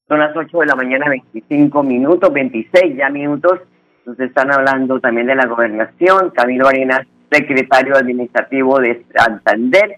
Son 0.08 0.20
las 0.20 0.36
8 0.36 0.60
de 0.60 0.66
la 0.66 0.76
mañana, 0.76 1.10
25 1.10 1.84
minutos, 1.84 2.32
26 2.32 2.98
ya 2.98 3.10
minutos. 3.10 3.60
Nos 4.06 4.20
están 4.20 4.52
hablando 4.52 5.00
también 5.00 5.28
de 5.28 5.36
la 5.36 5.48
gobernación. 5.48 6.30
Camilo 6.32 6.68
Arenas, 6.68 7.08
secretario 7.32 7.96
administrativo 7.96 8.80
de 8.80 9.04
Santander, 9.16 9.98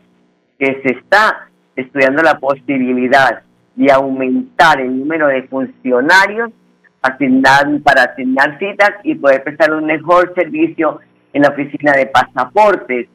que 0.57 0.81
se 0.81 0.93
está 0.99 1.49
estudiando 1.75 2.23
la 2.23 2.39
posibilidad 2.39 3.41
de 3.75 3.91
aumentar 3.91 4.79
el 4.81 4.97
número 4.97 5.27
de 5.27 5.43
funcionarios 5.43 6.51
asignar, 7.01 7.67
para 7.83 8.03
asignar 8.03 8.57
citas 8.59 8.91
y 9.03 9.15
poder 9.15 9.43
prestar 9.43 9.73
un 9.73 9.85
mejor 9.85 10.33
servicio 10.35 10.99
en 11.33 11.43
la 11.43 11.49
oficina 11.49 11.93
de 11.93 12.07
pasaportes, 12.07 13.07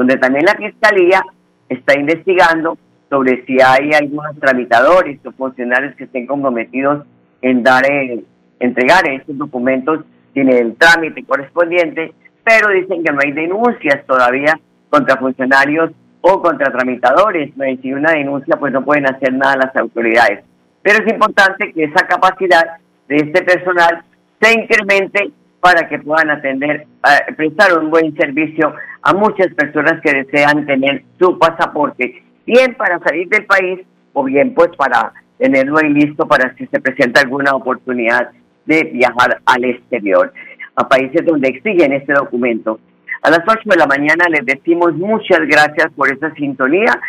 donde 0.00 0.16
también 0.16 0.46
la 0.46 0.54
Fiscalía 0.54 1.22
está 1.68 1.92
investigando 2.00 2.78
sobre 3.10 3.44
si 3.44 3.58
hay 3.60 3.92
algunos 3.92 4.34
tramitadores 4.40 5.20
o 5.26 5.32
funcionarios 5.32 5.94
que 5.96 6.04
estén 6.04 6.26
comprometidos 6.26 7.04
en 7.42 7.62
dar, 7.62 7.84
eh, 7.84 8.24
entregar 8.60 9.06
estos 9.10 9.36
documentos 9.36 10.00
sin 10.32 10.48
el 10.48 10.74
trámite 10.76 11.22
correspondiente, 11.24 12.14
pero 12.42 12.70
dicen 12.70 13.04
que 13.04 13.12
no 13.12 13.18
hay 13.22 13.32
denuncias 13.32 14.02
todavía 14.06 14.58
contra 14.88 15.18
funcionarios 15.18 15.90
o 16.22 16.40
contra 16.40 16.72
tramitadores. 16.72 17.54
¿no? 17.58 17.66
Y 17.66 17.76
si 17.76 17.92
una 17.92 18.12
denuncia, 18.12 18.56
pues 18.56 18.72
no 18.72 18.82
pueden 18.82 19.04
hacer 19.06 19.34
nada 19.34 19.66
las 19.66 19.76
autoridades. 19.76 20.42
Pero 20.80 21.04
es 21.04 21.12
importante 21.12 21.74
que 21.74 21.84
esa 21.84 22.06
capacidad 22.06 22.78
de 23.06 23.16
este 23.16 23.42
personal 23.42 24.02
se 24.40 24.50
incremente 24.50 25.30
para 25.60 25.86
que 25.90 25.98
puedan 25.98 26.30
atender, 26.30 26.86
eh, 27.04 27.34
prestar 27.34 27.78
un 27.78 27.90
buen 27.90 28.16
servicio 28.16 28.74
a 29.02 29.14
muchas 29.14 29.52
personas 29.54 30.00
que 30.02 30.12
desean 30.12 30.66
tener 30.66 31.04
su 31.18 31.38
pasaporte, 31.38 32.22
bien 32.46 32.74
para 32.74 32.98
salir 33.00 33.28
del 33.28 33.46
país 33.46 33.80
o 34.12 34.24
bien 34.24 34.54
pues 34.54 34.70
para 34.76 35.12
tenerlo 35.38 35.78
ahí 35.78 35.88
listo 35.90 36.26
para 36.26 36.54
si 36.56 36.66
se 36.66 36.80
presenta 36.80 37.22
alguna 37.22 37.52
oportunidad 37.52 38.30
de 38.66 38.84
viajar 38.84 39.40
al 39.46 39.64
exterior, 39.64 40.32
a 40.76 40.88
países 40.88 41.24
donde 41.24 41.48
exigen 41.48 41.92
este 41.92 42.12
documento. 42.12 42.78
A 43.22 43.30
las 43.30 43.40
8 43.46 43.60
de 43.64 43.76
la 43.76 43.86
mañana 43.86 44.26
les 44.28 44.44
decimos 44.46 44.94
muchas 44.94 45.40
gracias 45.40 45.90
por 45.96 46.10
esta 46.10 46.32
sintonía. 46.34 47.00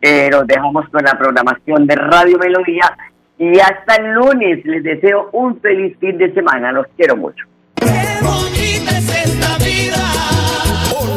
Eh, 0.00 0.28
los 0.30 0.46
dejamos 0.46 0.88
con 0.90 1.02
la 1.04 1.18
programación 1.18 1.86
de 1.86 1.96
Radio 1.96 2.38
Melodía 2.38 2.96
y 3.38 3.58
hasta 3.58 3.96
el 3.96 4.12
lunes 4.12 4.64
les 4.64 4.82
deseo 4.82 5.30
un 5.32 5.60
feliz 5.60 5.96
fin 5.98 6.18
de 6.18 6.32
semana. 6.34 6.72
Los 6.72 6.86
quiero 6.96 7.16
mucho. 7.16 7.46
Hola 7.82 9.45